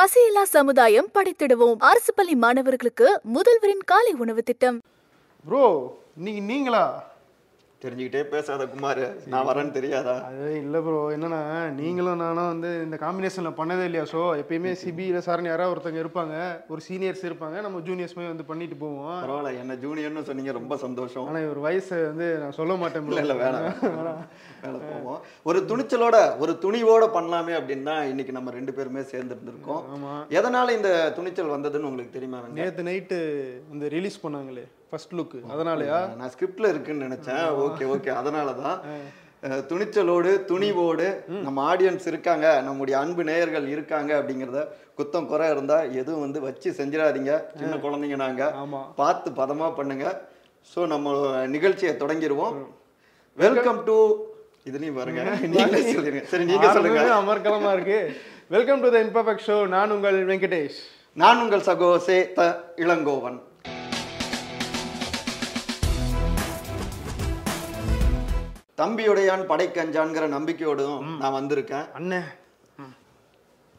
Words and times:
பசியில்லா 0.00 0.42
சமுதாயம் 0.42 1.08
படைத்திடுவோம். 1.14 1.74
அரசு 1.78 2.14
பள்ளி 2.14 2.34
மாணவர்களுக்கு 2.34 3.20
முதல்வரின் 3.34 3.82
காலை 3.84 4.12
உணவு 4.12 4.42
திட்டம். 4.42 4.78
ப்ரோ 5.44 5.96
நீங்க 6.14 6.40
நீங்களா? 6.40 7.09
தெரிஞ்சுக்கிட்டே 7.82 8.22
பேசாத 8.32 8.62
குமார் 8.66 9.00
நான் 9.32 9.46
வரேன்னு 9.48 9.74
தெரியாதா? 9.76 10.14
அது 10.28 10.48
இல்லை 10.62 10.80
ப்ரோ 10.86 10.98
என்னன்னா 11.14 11.38
நீங்களும் 11.78 12.20
நானும் 12.22 12.48
வந்து 12.50 12.70
இந்த 12.84 12.96
காம்பினேஷனில் 13.02 13.56
பண்ணதே 13.60 13.84
இல்லையா 13.88 14.04
ஸோ 14.10 14.22
எப்பயுமே 14.40 14.72
சிபி 14.80 15.04
இல்லை 15.10 15.22
சார்னு 15.26 15.50
யாராவது 15.50 15.72
ஒருத்தங்க 15.74 16.00
இருப்பாங்க 16.02 16.34
ஒரு 16.72 16.82
சீனியர்ஸ் 16.88 17.22
இருப்பாங்க 17.28 17.56
நம்ம 17.66 17.80
ஜூனியர்ஸ் 17.86 18.16
போய் 18.16 18.30
வந்து 18.32 18.46
பண்ணிட்டு 18.50 18.76
போவோம். 18.82 19.14
பரவாயில்ல 19.22 19.52
என்ன 19.62 19.76
ஜூனியர்னு 19.84 20.24
சொன்னீங்க 20.28 20.54
ரொம்ப 20.58 20.76
சந்தோஷம். 20.84 21.28
ஆனால் 21.30 21.44
இவர் 21.46 21.60
வயசை 21.66 22.00
வந்து 22.08 22.26
நான் 22.42 22.56
சொல்ல 22.58 22.74
மாட்டேன். 22.82 23.06
இல்ல 23.22 23.36
வேணாம். 23.42 23.68
வேலை 24.64 24.80
போவோம். 24.82 25.20
ஒரு 25.50 25.60
துணிச்சலோட 25.70 26.16
ஒரு 26.44 26.54
துணிவோட 26.64 27.06
பண்ணலாமே 27.16 27.54
அப்படின்னு 27.60 27.88
தான் 27.90 28.02
இன்னைக்கு 28.12 28.34
நம்ம 28.38 28.54
ரெண்டு 28.58 28.74
பேருமே 28.78 29.04
சேர்ந்து 29.12 29.34
இருந்திருக்கோம் 29.36 29.82
எதனால 30.38 30.76
இந்த 30.78 30.90
துணிச்சல் 31.18 31.54
வந்ததுன்னு 31.56 31.90
உங்களுக்கு 31.92 32.16
தெரியுமா? 32.18 32.42
நேற்று 32.60 32.84
நைட்டு 32.90 33.20
வந்து 33.72 33.88
ரிலீஸ் 33.96 34.22
பண்ணாங்களே. 34.26 34.66
ஃபர்ஸ்ட் 34.90 35.16
லுக் 35.18 35.34
அதனாலயா? 35.54 35.98
நான் 36.20 36.32
ஸ்கிரிப்ட்ல 36.34 36.68
இருக்குன்னு 36.72 37.06
நினைச்சேன். 37.08 37.42
ஓகே 37.64 37.84
ஓகே 37.94 38.12
அதனால 38.20 38.54
தான் 38.62 38.78
துணிச்சலோடு 39.68 40.30
துணிவோடு 40.48 41.06
நம்ம 41.44 41.58
ஆடியன்ஸ் 41.72 42.06
இருக்காங்க. 42.10 42.46
நம்முடைய 42.66 42.94
அன்பு 43.02 43.22
நேயர்கள் 43.28 43.66
இருக்காங்க 43.74 44.10
அப்படிங்கிறத 44.20 44.62
குத்தம் 44.98 45.28
குறை 45.30 45.46
இருந்தா 45.54 45.78
எதுவும் 46.00 46.24
வந்து 46.24 46.38
வச்சு 46.46 46.70
செஞ்சிடாதீங்க. 46.78 47.34
சின்ன 47.60 47.76
குழந்தைங்க 47.84 48.18
நாங்க. 48.24 48.42
ஆமா. 48.62 48.80
பார்த்து 49.00 49.30
பதமா 49.40 49.68
பண்ணுங்க. 49.78 50.06
ஸோ 50.72 50.80
நம்ம 50.94 51.14
நிகழ்ச்சியை 51.54 51.92
தொடங்கிடுவோம் 52.02 52.56
வெல்கம் 53.44 53.80
டு 53.90 53.96
இதுலயும் 54.68 54.98
பாருங்க. 55.00 55.22
நீங்களே 55.52 55.82
சொல்லிருங்க. 55.94 56.24
சரி 56.32 56.46
நீங்க 56.50 56.66
சொல்லுங்க. 56.76 57.04
அமர்க்கலமா 57.22 57.70
இருக்கு. 57.76 58.00
Welcome 58.56 58.82
to 58.84 58.90
the 58.96 58.98
imperfect 59.06 59.46
show 59.50 59.56
நான் 59.76 59.94
உங்கள் 59.96 60.18
வெங்கடேஷ். 60.32 60.80
நான் 61.22 61.40
உங்கள் 61.44 61.64
சகோ 61.68 61.88
சே 62.08 62.18
த 62.40 62.42
இளங்கோவன். 62.84 63.38
தம்பியுடையான் 68.80 69.48
படைக்கஞ்சான்ங்கிற 69.52 70.26
நம்பிக்கையோடும் 70.36 71.16
நான் 71.16 71.32
வந்திருக்கேன். 71.32 71.86
அண்ணே. 71.94 72.20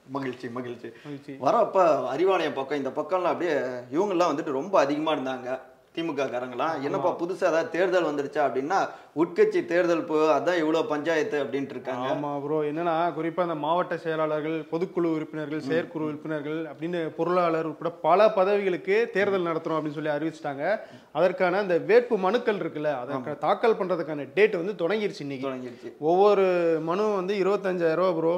மகிழ்ச்சி 0.06 0.50
மகிழ்ச்சி. 0.50 0.90
மகிழ்ச்சி. 1.04 1.34
வரப்ப 1.34 1.78
அறிவாலயம் 2.16 2.54
பக்கம் 2.54 2.78
இந்த 2.78 2.90
பக்கம்லாம் 2.90 3.32
அப்படியே 3.32 3.54
இவங்கெல்லாம் 3.94 4.32
வந்துட்டு 4.32 4.52
ரொம்ப 4.52 4.80
அதிகமா 4.80 5.14
இருந்தாங்க. 5.14 5.62
திமுக 5.95 6.25
காரங்களாம் 6.34 6.84
என்னப்பா 6.84 7.09
புதுசா 7.22 7.45
ஏதாவது 7.47 7.70
தேர்தல் 7.70 8.08
வந்துருச்சா 8.09 8.42
அப்படின்னா 8.44 8.78
உட்கட்சி 9.22 9.66
தேர்தல் 9.66 10.03
போ 10.03 10.17
அதான் 10.36 10.59
இவ்வளவு 10.59 10.88
பஞ்சாயத்து 10.88 11.38
அப்படின்ட்டு 11.44 11.75
இருக்காங்க. 11.75 12.06
ஆமா 12.11 12.30
ப்ரோ. 12.44 12.64
என்னன்னா 12.64 12.94
குறிப்பா 13.17 13.42
அந்த 13.42 13.56
மாவட்ட 13.56 13.98
செயலாளர்கள் 13.98 14.56
பொதுக்குழு 14.72 15.09
உறுப்பினர்கள் 15.16 15.61
செயற்குழு 15.61 16.06
உறுப்பினர்கள் 16.06 16.59
அப்படின்னு 16.66 17.11
பொருளாளர் 17.17 17.66
உட்பட 17.66 17.89
பல 18.06 18.30
பதவிகளுக்கு 18.30 19.09
தேர்தல் 19.14 19.50
நடத்துறோம் 19.50 19.80
அப்படின்னு 19.80 20.00
சொல்லி 20.00 20.16
அறிவிச்சிட்டாங்க. 20.16 20.64
அதற்கான 21.11 21.58
அந்த 21.58 21.78
வேட்பு 21.92 22.17
மனுக்கள் 22.17 22.55
இருக்குல்ல 22.55 22.94
அதற்கு 23.00 23.38
தாக்கல் 23.38 23.80
பண்றதுக்கான 23.81 24.28
டேட் 24.33 24.55
வந்து 24.55 24.76
தொடங்கிருச்சு 24.86 25.20
இன்னைக்கு. 25.20 25.48
தொடங்கிருச்சு. 25.48 25.92
ஒவ்வொரு 26.00 26.45
மனு 26.81 27.09
வந்து 27.14 27.36
இருபத்தஞ்சாயிரம் 27.44 28.02
ரூபா 28.02 28.17
ப்ரோ. 28.20 28.36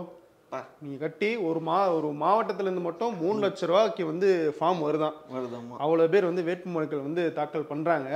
நீங்க 0.81 0.97
கட்டி 0.97 1.29
ஒரு 1.35 1.59
மா 1.59 1.91
ஒரு 1.91 2.07
மாவட்டத்துல 2.07 2.67
இருந்து 2.67 2.81
மட்டும் 2.81 3.17
மூணு 3.21 3.37
லட்ச 3.47 3.65
ரூபாய்க்கு 3.65 4.05
வந்து 4.05 4.55
ஃபார்ம் 4.57 4.81
வருதான் 4.85 5.15
வருதம்மா. 5.33 5.75
அவ்வளோ 5.79 6.07
பேர் 6.09 6.29
வந்து 6.29 6.43
வேட்புமனுக்கள் 6.49 7.07
வந்து 7.07 7.33
தாக்கல் 7.33 7.69
பண்றாங்க. 7.71 8.09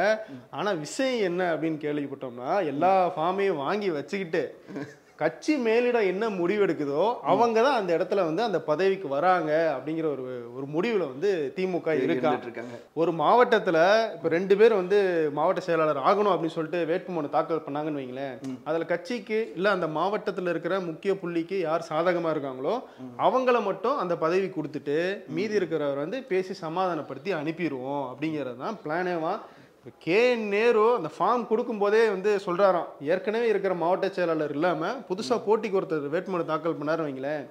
ஆனா 0.52 0.72
விஷயம் 0.72 1.24
என்ன 1.30 1.56
அப்படின்னு 1.56 1.80
கேள்விப்பட்டோம்னா 1.86 2.66
எல்லா 2.66 2.92
ஃபார்மையும் 3.16 3.64
வாங்கி 3.66 3.90
வச்சுக்கிட்டு 3.90 4.44
கட்சி 5.20 5.54
மேலிடம் 5.58 6.08
என்ன 6.08 6.26
முடிவெடுக்குதோ 6.32 7.04
அவங்க 7.24 7.58
தான் 7.62 7.78
அந்த 7.78 7.92
இடத்துல 7.98 8.24
வந்து 8.26 8.42
அந்த 8.44 8.60
பதவிக்கு 8.62 9.08
வராங்க 9.08 9.52
அப்படிங்கிற 9.74 10.06
ஒரு 10.12 10.24
ஒரு 10.56 10.66
முடிவுல 10.74 11.08
வந்து 11.08 11.30
திமுக 11.56 11.96
இருக்காங்க 11.98 12.78
ஒரு 12.94 13.12
மாவட்டத்துல 13.14 13.80
இப்ப 14.16 14.30
ரெண்டு 14.30 14.58
பேர் 14.58 14.74
வந்து 14.74 15.00
மாவட்ட 15.34 15.62
செயலாளர் 15.62 16.02
ஆகணும் 16.04 16.34
அப்படின்னு 16.34 16.58
சொல்லிட்டு 16.58 16.82
வேட்புமனு 16.86 17.30
தாக்கல் 17.30 17.66
பண்ணாங்கன்னு 17.66 18.02
வைங்களேன். 18.02 18.36
அதுல 18.64 18.86
கட்சிக்கு 18.86 19.40
இல்ல 19.56 19.72
அந்த 19.72 19.90
மாவட்டத்துல 19.98 20.50
இருக்கிற 20.50 20.80
முக்கிய 20.82 21.14
புள்ளிக்கு 21.16 21.60
யார் 21.60 21.90
சாதகமா 21.90 22.32
இருக்காங்களோ 22.32 22.76
அவங்கள 23.20 23.58
மட்டும் 23.64 23.98
அந்த 23.98 24.16
பதவி 24.18 24.50
கொடுத்துட்டு 24.50 24.98
மீதி 25.30 25.60
இருக்கிறவர் 25.60 26.04
வந்து 26.04 26.20
பேசி 26.24 26.56
சமாதானப்படுத்தி 26.64 27.32
அனுப்பிடுவோம் 27.34 28.06
அப்படிங்கிறது 28.10 28.58
தான் 28.58 28.80
பிளானேவா 28.84 29.36
கே 30.06 30.36
நேரு 30.36 30.84
அந்த 30.98 31.10
ஃபார்ம் 31.16 31.44
கொடுக்கும்போதே 31.50 32.02
வந்து 32.14 32.32
சொல்றாராம் 32.46 32.88
ஏற்கனவே 33.02 33.48
இருக்கிற 33.48 33.74
மாவட்ட 33.74 34.10
செயலாளர் 34.10 34.54
இல்லாம 34.54 34.90
புதுசா 35.10 35.36
போட்டிக்கு 35.48 35.80
ஒருத்தர் 35.80 36.14
வேட்புமனு 36.16 36.46
தாக்கல் 36.46 36.80
பண்ணாரு 36.80 37.04
வைங்களேன். 37.08 37.44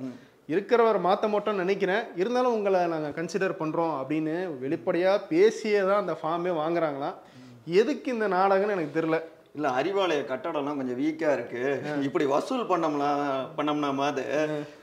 இருக்கிறவர் 0.55 0.99
மாற்ற 1.07 1.29
மாட்டோம்னு 1.29 1.63
நினைக்கிறேன். 1.65 2.03
இருந்தாலும் 2.17 2.57
உங்களை 2.57 2.81
நாங்கள் 2.87 3.17
கன்சிடர் 3.19 3.61
பண்ணுறோம் 3.61 3.95
அப்படின்னு 4.01 4.35
வெளிப்படையாக 4.59 5.25
பேசியே 5.33 5.81
தான் 5.81 6.03
அந்த 6.03 6.17
ஃபார்மே 6.21 6.53
வாங்குறாங்களாம். 6.63 7.17
எதுக்கு 7.65 8.13
இந்த 8.13 8.29
நாடகம்னு 8.29 8.77
எனக்கு 8.77 8.97
தெரியல. 8.99 9.21
இல்ல 9.56 9.69
அறிவாலய 9.78 10.22
கட்டடம்லாம் 10.31 10.78
கொஞ்சம் 10.78 10.99
வீக்கா 11.03 11.28
இருக்கு. 11.37 11.62
இப்படி 12.06 12.25
வசூல் 12.33 12.65
பண்ணோம்னா 12.71 13.11
பண்ணோம்னா 13.59 13.91
மாதிரி 14.00 14.27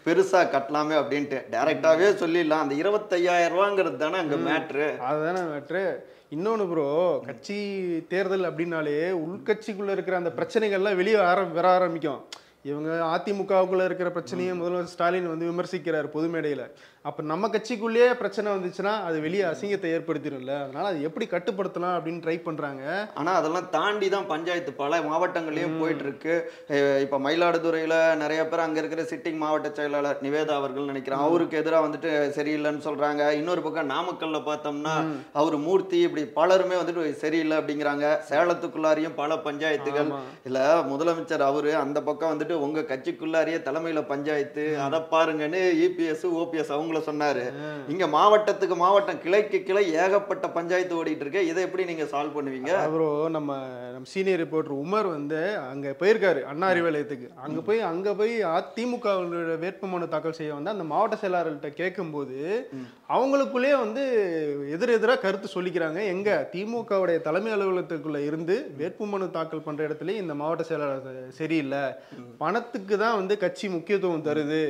பெருசா 0.06 0.40
கட்டலாமே 0.54 0.96
அப்படின்ட்டு. 1.02 1.40
டைரக்டாவே 1.54 2.08
சொல்லிடலாம். 2.22 2.64
அந்த 2.66 2.76
இருபத்தையாயிரம் 2.82 3.56
ரூபாங்கிறது 3.56 3.98
தானே 4.04 4.20
அங்க 4.24 4.38
மேட்ரு 4.48 4.88
அதுதானே 5.10 5.44
மேட்ரு 5.52 5.84
இன்னொன்று 6.36 6.66
ப்ரோ 6.70 6.88
கட்சி 7.26 7.58
தேர்தல் 8.14 8.50
அப்படின்னாலே 8.52 8.96
உள்கட்சிக்குள்ளே 9.24 9.96
இருக்கிற 9.98 10.18
அந்த 10.22 10.32
பிரச்சனைகள்லாம் 10.38 11.00
வெளியே 11.02 11.20
ஆரம் 11.32 11.54
வர 11.60 11.68
ஆரம்பிக்கும். 11.80 12.22
இவங்க 12.72 12.90
அதிமுகவுக்குள்ள 13.14 13.86
இருக்கிற 13.86 14.10
பிரச்சனையை 14.18 14.52
முதல்வர் 14.60 14.92
ஸ்டாலின் 14.92 15.32
வந்து 15.32 15.50
விமர்சிக்கிறார் 15.50 16.08
பொது 16.14 16.28
மேடையில் 16.34 16.66
அப்போ 17.06 17.22
நம்ம 17.24 17.46
கட்சிக்குள்ளேயே 17.48 18.14
பிரச்சனை 18.14 18.50
வந்துச்சுன்னா 18.52 18.92
அது 19.08 19.18
வெளியே 19.20 19.44
அசிங்கத்தை 19.44 19.90
ஏற்படுத்திடும்ல. 19.96 20.54
அதனால 20.64 20.86
அது 20.88 21.00
எப்படி 21.08 21.26
கட்டுப்படுத்தலாம் 21.32 21.96
அப்படின்னு 21.96 22.22
ட்ரை 22.26 22.36
பண்ணுறாங்க 22.46 22.84
ஆனா 23.14 23.32
அதெல்லாம் 23.40 23.68
தாண்டி 23.70 24.10
தான் 24.10 24.28
பஞ்சாயத்து 24.28 24.72
பல 24.74 25.00
மாவட்டங்கள்லயும் 25.00 25.76
போயிட்டு 25.80 26.04
இருக்கு 26.04 26.36
அஹ் 26.76 27.00
இப்ப 27.06 27.20
மயிலாடுதுறையில 27.26 27.96
நிறைய 28.22 28.44
பேர் 28.48 28.64
அங்க 28.66 28.80
இருக்கிற 28.80 29.04
சிட்டிங் 29.12 29.42
மாவட்ட 29.42 29.72
செயலாளர் 29.80 30.22
நிவேதா 30.22 30.54
அவர்கள் 30.60 30.90
நினைக்கிறேன். 30.92 31.24
அவருக்கு 31.26 31.60
எதிராக 31.62 31.88
வந்துட்டு 31.88 32.14
சரியில்லைன்னு 32.38 32.86
சொல்றாங்க. 32.88 33.32
இன்னொரு 33.40 33.62
பக்கம் 33.62 33.90
நாமக்கல்ல 33.90 34.42
பார்த்தோம்னா 34.48 34.96
அவர் 35.34 35.58
மூர்த்தி 35.58 36.00
இப்படி 36.08 36.26
பலருமே 36.40 36.80
வந்துட்டு 36.82 37.12
சரியில்லை 37.24 37.58
அப்படிங்கிறாங்க. 37.58 38.06
சேலத்துக்குள்ளாரையும் 38.32 39.18
பல 39.22 39.40
பஞ்சாயத்துகள். 39.50 40.10
இல்ல 40.46 40.58
முதலமைச்சர் 40.94 41.46
அவரு 41.50 41.76
அந்த 41.84 42.02
பக்கம் 42.10 42.34
வந்துட்டு 42.34 42.58
உங்க 42.66 42.88
கட்சிக்குள்ளாரியே 42.94 43.62
தலைமையில 43.70 44.08
பஞ்சாயத்து. 44.14 44.66
அதை 44.88 45.02
பாருங்கன்னு 45.14 45.62
இபிஎஸ் 45.86 46.28
ஓபிஎஸ் 46.42 46.74
அவங்கள 46.94 47.10
சொன்னாரு. 47.10 47.44
இங்க 47.94 48.06
மாவட்டத்துக்கு 48.16 48.76
மாவட்டம் 48.84 49.22
கிளைக்கு 49.26 49.58
கிளை 49.68 49.84
ஏகப்பட்ட 50.04 50.46
பஞ்சாயத்து 50.58 50.98
ஓடிட்டு 51.00 51.24
இருக்கு. 51.26 51.42
இதை 51.52 51.60
எப்படி 51.68 51.84
நீங்க 51.90 52.06
சால்வ் 52.14 52.36
பண்ணுவீங்க? 52.38 52.72
அப்புறம் 52.86 53.18
நம்ம 53.36 53.58
நம்ம 53.94 54.08
சீனியர் 54.14 54.42
ரிப்போர்ட்டர் 54.44 54.80
உமர் 54.84 55.10
வந்து 55.16 55.40
அங்க 55.72 55.96
போயிருக்காரு 56.02 56.42
அண்ணா 56.52 56.68
அறிவாலயத்துக்கு. 56.74 57.28
அங்க 57.48 57.60
போய் 57.68 57.82
அங்க 57.92 58.10
போய் 58.22 58.36
அதிமுக 58.58 59.16
வேட்புமனு 59.64 60.12
தாக்கல் 60.14 60.38
செய்ய 60.40 60.60
வந்து 60.60 60.74
அந்த 60.76 60.88
மாவட்ட 60.94 61.18
செயலாளர்கிட்ட 61.24 61.72
கேட்கும்போது 61.82 62.38
அவங்களுக்குள்ளேயே 63.16 63.76
வந்து 63.86 64.04
எதிர் 64.76 64.96
எதிரா 64.98 65.16
கருத்து 65.26 65.48
சொல்லிக்கிறாங்க. 65.56 66.00
எங்க? 66.14 66.30
திமுகவுடைய 66.54 67.18
தலைமை 67.28 67.52
அலுவலகத்துக்குள்ள 67.56 68.22
இருந்து 68.30 68.58
வேட்புமனு 68.80 69.28
தாக்கல் 69.38 69.66
பண்ற 69.68 69.82
இடத்துல 69.90 70.16
இந்த 70.22 70.34
மாவட்ட 70.42 70.66
செயலாளர் 70.70 71.30
சரியில்லை. 71.42 71.84
பணத்துக்கு 72.44 72.96
தான் 73.06 73.20
வந்து 73.22 73.36
கட்சி 73.46 73.68
முக்கியத்துவம் 73.76 74.28
தருது. 74.30 74.64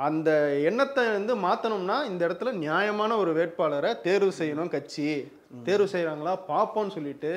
அந்த 0.00 0.30
எண்ணத்தை 0.64 1.04
வந்து 1.12 1.34
மாத்தணும்னா 1.36 2.04
இந்த 2.04 2.28
இடத்துல 2.28 2.52
நியாயமான 2.56 3.16
ஒரு 3.16 3.32
வேட்பாளரை 3.32 4.00
தேர்வு 4.00 4.32
செய்யணும் 4.38 4.68
கட்சி. 4.68 5.06
தேர்வு 5.64 5.88
செய்யறாங்களா 5.92 6.34
பார்ப்போம்னு 6.48 6.88
சொல்லிட்டு 6.88 7.32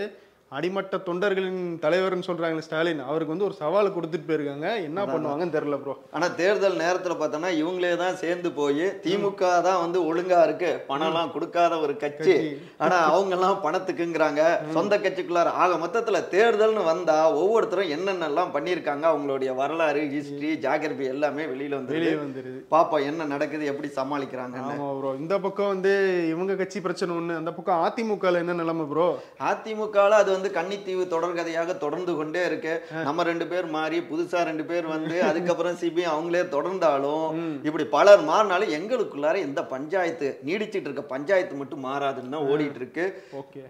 அடிமட்ட 0.58 0.96
தொண்டர்களின் 1.08 1.62
தலைவர்னு 1.84 2.26
சொல்றாங்களே 2.28 2.64
ஸ்டாலின் 2.66 3.02
அவருக்கு 3.10 3.34
வந்து 3.34 3.46
ஒரு 3.48 3.56
சவால் 3.60 3.94
கொடுத்துட்டு 3.96 4.28
போயிருக்காங்க. 4.30 4.68
என்ன 4.88 5.00
பண்ணுவாங்கன்னு 5.12 5.56
தெரியல 5.56 5.78
ப்ரோ 5.84 5.94
ஆனா 6.16 6.28
தேர்தல் 6.40 6.76
நேரத்துல 6.82 7.14
பார்த்தோம்னா 7.22 7.52
இவங்களே 7.62 7.92
தான் 8.02 8.18
சேர்ந்து 8.24 8.50
போய் 8.58 8.86
திமுக 9.06 9.44
தான் 9.68 9.80
வந்து 9.84 10.00
ஒழுங்கா 10.10 10.40
இருக்கு. 10.48 10.72
பணம்லாம் 10.90 11.32
கொடுக்காத 11.36 11.78
ஒரு 11.86 11.94
கட்சி. 12.04 12.36
ஆனா 12.84 12.98
அவங்க 13.14 13.34
எல்லாம் 13.38 13.62
பணத்துக்குங்கிறாங்க 13.66 14.42
சொந்த 14.78 14.94
கட்சிக்குள்ளார. 15.06 15.54
ஆக 15.64 15.78
மொத்தத்துல 15.84 16.22
தேர்தல்னு 16.36 16.84
வந்தா 16.92 17.18
ஒவ்வொருத்தரும் 17.42 17.94
என்னென்னலாம் 17.98 18.54
பண்ணியிருக்காங்க 18.58 19.08
அவங்களுடைய 19.14 19.54
வரலாறு 19.62 20.04
ஹிஸ்டரி 20.16 20.52
ஜாகிரபி 20.68 21.08
எல்லாமே 21.14 21.46
வெளியில 21.54 21.80
வந்து 21.80 21.98
வெளியே 21.98 22.16
வந்துருது. 22.24 22.60
பாப்போம் 22.76 23.08
என்ன 23.10 23.30
நடக்குது 23.34 23.72
எப்படி 23.74 23.92
சமாளிக்கிறாங்க 24.00 24.60
ஆமா 24.68 24.92
ப்ரோ 25.00 25.16
இந்த 25.24 25.36
பக்கம் 25.48 25.74
வந்து 25.74 25.96
இவங்க 26.34 26.60
கட்சி 26.62 26.80
பிரச்சனை 26.86 27.18
ஒண்ணு 27.20 27.40
அந்த 27.42 27.54
பக்கம் 27.58 27.84
அதிமுகல 27.88 28.44
என்ன 28.46 28.60
நிலைமை 28.62 28.88
ப்ரோ 28.94 29.10
அதிமுகல 29.52 30.22
அது 30.22 30.30
வந்து 30.36 30.43
வந்து 30.44 30.58
கன்னித்தீவு 30.58 31.04
தொடர்கதையாக 31.12 31.72
தொடர்ந்து 31.78 32.14
கொண்டே 32.16 32.42
இருக்கு. 32.48 32.74
நம்ம 33.08 33.24
ரெண்டு 33.24 33.46
பேர் 33.52 33.68
மாறி 33.76 33.98
புதுசா 34.10 34.40
ரெண்டு 34.50 34.64
பேர் 34.70 34.88
வந்து 34.94 35.16
அதுக்கப்புறம் 35.30 35.78
சிபிஐ 35.82 36.08
அவங்களே 36.14 36.42
தொடர்ந்தாலும் 36.56 37.28
இப்படி 37.68 37.86
பலர் 37.96 38.24
மாறினாலும் 38.30 38.74
எங்களுக்குள்ளார 38.78 39.36
இந்த 39.48 39.62
பஞ்சாயத்து 39.74 40.30
நீடிச்சிட்டு 40.48 40.88
இருக்க 40.90 41.06
பஞ்சாயத்து 41.14 41.62
மட்டும் 41.62 41.86
மாறாதுன்னு 41.88 42.36
தான் 42.36 42.48
ஓடிட்டு 42.52 42.80
இருக்கு. 42.82 43.06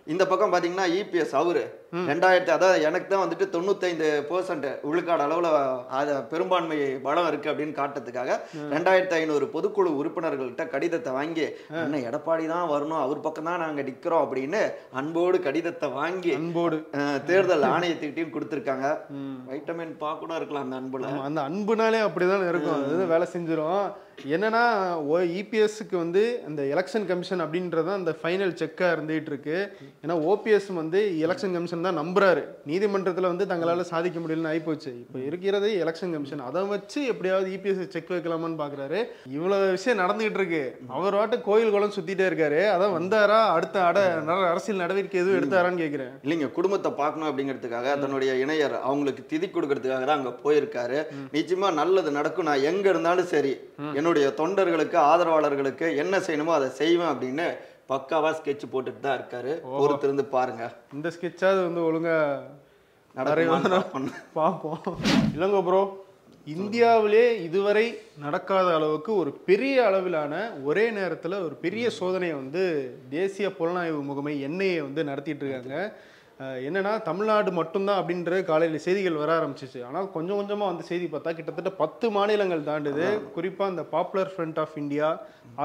இந்த 0.07 0.23
பக்கம் 0.25 0.53
பாத்தீங்கன்னா 0.53 0.87
இபிஎஸ் 0.97 1.37
அவரு. 1.41 1.63
ரெண்டாயிரத்தி 2.09 2.51
அதாவது 2.53 2.77
எனக்கு 2.87 3.07
தான் 3.07 3.23
வந்துட்டு 3.23 3.45
தொண்ணூத்தைந்து 3.53 4.07
பெர்சன்ட் 4.29 4.67
விழுக்காடு 4.85 5.23
அளவுல 5.25 5.49
அது 5.97 6.13
பெரும்பான்மை 6.31 6.77
பலம் 7.03 7.27
இருக்கு 7.31 7.51
அப்படின்னு 7.51 7.75
காட்டுறதுக்காக 7.79 8.31
ரெண்டாயிரத்தி 8.73 9.15
ஐநூறு 9.19 9.45
பொதுக்குழு 9.53 9.89
உறுப்பினர்கள்ட்ட 9.99 10.65
கடிதத்தை 10.73 11.11
வாங்கி 11.17 11.45
என்ன 11.83 11.99
எடப்பாடி 12.07 12.45
தான் 12.53 12.71
வரணும் 12.71 13.01
அவர் 13.03 13.25
பக்கம் 13.25 13.49
தான் 13.49 13.63
நாங்க 13.63 13.83
நிக்கிறோம் 13.89 14.23
அப்படின்னு 14.25 14.61
அன்போடு 14.93 15.39
கடிதத்தை 15.43 15.89
வாங்கி 15.93 16.31
அன்போடு 16.33 16.62
அஹ், 16.71 17.23
தேர்தல் 17.23 17.61
ஆணையத்துக்கிட்டையும் 17.61 18.33
கொடுத்துருக்காங்க. 18.33 18.97
வைட்டமின் 19.49 19.97
பா 19.97 20.13
கூட 20.13 20.35
இருக்கலாம் 20.35 20.71
அந்த 20.71 20.97
அன்புல. 20.97 21.21
அந்த 21.21 21.41
அன்புனாலே 21.41 22.09
அப்படிதான் 22.09 22.47
இருக்கும். 22.47 22.83
அது 22.83 23.05
வேலை 23.05 23.27
செஞ்சிரும். 23.33 23.91
என்னன்னா 24.33 24.63
இபிஎஸ்க்கு 25.39 25.95
வந்து 26.01 26.23
அந்த 26.47 26.61
எலெக்ஷன் 26.73 27.07
கமிஷன் 27.09 27.43
அப்படின்றது 27.45 27.87
தான் 27.89 27.99
அந்த 28.01 28.13
ஃபைனல் 28.21 28.53
செக்கா 28.61 28.87
இருந்துகிட்டு 28.95 29.31
இருக்கு. 29.33 29.57
ஏன்னா 30.03 30.15
ஓபிஎஸ் 30.31 30.69
வந்து 30.81 30.99
எலெக்ஷன் 31.25 31.55
கமிஷன் 31.57 31.85
தான் 31.87 31.99
நம்புறாரு. 32.01 32.43
நீதிமன்றத்துல 32.71 33.31
வந்து 33.31 33.47
தங்களால 33.51 33.85
சாதிக்க 33.91 34.19
முடியலன்னு 34.23 34.51
ஆயிப்போச்சு. 34.53 34.91
இப்போ 35.03 35.19
இருக்கிறதே 35.29 35.71
எலெக்ஷன் 35.85 36.13
கமிஷன் 36.15 36.45
அதை 36.49 36.63
வச்சு 36.73 36.99
எப்படியாவது 37.13 37.49
இபிஎஸ் 37.57 37.91
செக் 37.95 38.13
வைக்கலாமான்னு 38.15 38.61
பாக்குறாரு. 38.63 39.01
இவ்வளவு 39.37 39.71
விஷயம் 39.77 40.01
நடந்துகிட்டு 40.03 40.41
இருக்கு. 40.41 40.63
அவர் 40.97 41.17
வாட்டு 41.19 41.39
கோயில் 41.49 41.73
குளம் 41.75 41.95
சுத்திட்டே 41.97 42.27
இருக்காரு. 42.29 42.61
அதான் 42.75 42.95
வந்தாரா? 42.97 43.39
அடுத்த 43.57 43.83
அட 43.89 43.99
அரசியல் 44.51 44.81
நடவடிக்கை 44.83 45.21
எதுவும் 45.23 45.39
எடுத்தாரான்னு 45.39 45.83
கேக்குறேன். 45.83 46.13
இல்லைங்க 46.25 46.49
குடும்பத்தை 46.59 46.91
பார்க்கணும் 47.01 47.29
அப்படிங்கிறதுக்காக 47.29 47.97
தன்னுடைய 48.05 48.33
இணையர் 48.43 48.77
அவங்களுக்கு 48.87 49.23
திதி 49.33 49.49
கொடுக்கறதுக்காக 49.49 50.05
தான் 50.09 50.19
அங்க 50.19 50.33
போயிருக்காரு. 50.45 50.99
நிச்சயமா 51.37 51.69
நல்லது 51.81 52.09
நடக்கும். 52.19 52.49
நான் 52.51 52.67
எங்க 52.71 52.85
இருந்தாலும் 52.93 53.31
சரி 53.35 53.53
என்னுடைய 54.03 54.29
தொண்டர்களுக்கு 54.39 54.97
ஆதரவாளர்களுக்கு 55.09 55.87
என்ன 56.03 56.15
செய்யணுமோ 56.25 56.53
அதை 56.55 56.67
செய்வேன் 56.79 57.11
அப்படின்னு 57.11 57.45
பக்காவா 57.91 58.29
ஸ்கெட்ச் 58.37 58.65
போட்டுட்டு 58.71 59.01
தான் 59.05 59.17
இருக்காரு. 59.19 59.51
பொறுத்திருந்து 59.81 60.23
பாருங்க. 60.33 60.63
இந்த 60.95 61.07
ஸ்கெட்சாவது 61.15 61.61
வந்து 61.67 61.81
ஒழுங்கா 61.89 62.17
நிறைய 63.29 63.47
பார்ப்போம். 64.37 64.87
இல்லைங்க 65.35 65.59
ப்ரோ 65.67 65.81
இந்தியாவிலே 66.55 67.25
இதுவரை 67.47 67.85
நடக்காத 68.23 68.67
அளவுக்கு 68.77 69.11
ஒரு 69.21 69.31
பெரிய 69.49 69.75
அளவிலான 69.89 70.43
ஒரே 70.69 70.85
நேரத்தில் 70.99 71.43
ஒரு 71.47 71.55
பெரிய 71.65 71.85
சோதனையை 71.99 72.35
வந்து 72.43 72.63
தேசிய 73.17 73.49
புலனாய்வு 73.59 74.01
முகமை 74.09 74.33
என்ஐஏ 74.49 74.81
வந்து 74.87 75.03
நடத்திட்டு 75.11 75.45
இருக்காங்க. 75.45 75.77
என்னன்னா 76.67 76.93
தமிழ்நாடு 77.09 77.49
மட்டும்தான் 77.57 77.99
அப்படின்ற 78.01 78.39
காலையில் 78.47 78.83
செய்திகள் 78.85 79.19
வர 79.21 79.31
ஆரம்பிச்சிச்சு. 79.39 79.79
ஆனால் 79.89 80.07
கொஞ்சம் 80.15 80.39
கொஞ்சமாக 80.39 80.71
வந்து 80.71 80.89
செய்தி 80.89 81.05
பார்த்தா 81.11 81.35
கிட்டத்தட்ட 81.37 81.71
பத்து 81.81 82.05
மாநிலங்கள் 82.15 82.67
தாண்டுது. 82.71 83.05
குறிப்பாக 83.35 83.73
இந்த 83.73 83.83
பாப்புலர் 83.93 84.33
ஃப்ரண்ட் 84.33 84.59
ஆஃப் 84.63 84.75
இந்தியா 84.81 85.09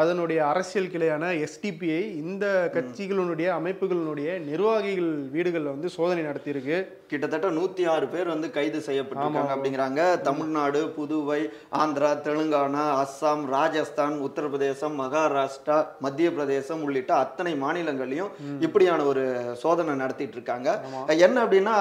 அதனுடைய 0.00 0.40
அரசியல் 0.50 0.90
கிளையான 0.92 1.24
எஸ்டிபிஐ 1.44 2.02
இந்த 2.22 2.46
கட்சிகளினுடைய 2.74 3.48
அமைப்புகளினுடைய 3.58 4.28
நிர்வாகிகள் 4.48 5.12
வீடுகளில் 5.34 5.72
வந்து 5.74 5.90
சோதனை 5.96 6.22
நடத்தியிருக்கு. 6.28 6.78
கிட்டத்தட்ட 7.10 7.48
நூத்தி 7.58 7.84
ஆறு 7.92 8.06
பேர் 8.14 8.32
வந்து 8.34 8.48
கைது 8.56 8.80
செய்யப்பட்டிருக்காங்க 8.88 9.54
அப்படிங்கிறாங்க. 9.54 10.00
தமிழ்நாடு 10.28 10.80
புதுவை 10.96 11.40
ஆந்திரா 11.82 12.10
தெலுங்கானா 12.26 12.84
அஸ்ஸாம் 13.02 13.44
ராஜஸ்தான் 13.56 14.16
உத்தரப்பிரதேசம் 14.28 14.96
மகாராஷ்டிரா 15.02 15.78
மத்திய 16.06 16.30
பிரதேசம் 16.36 16.84
உள்ளிட்ட 16.88 17.14
அத்தனை 17.24 17.54
மாநிலங்களையும் 17.64 18.32
இப்படியான 18.68 19.06
ஒரு 19.12 19.24
சோதனை 19.64 19.94
நடத்திட்டு 20.04 20.36
இருக்காங்க. 20.38 20.57
என்ன 21.26 21.44
அப்படின்னா 21.44 21.76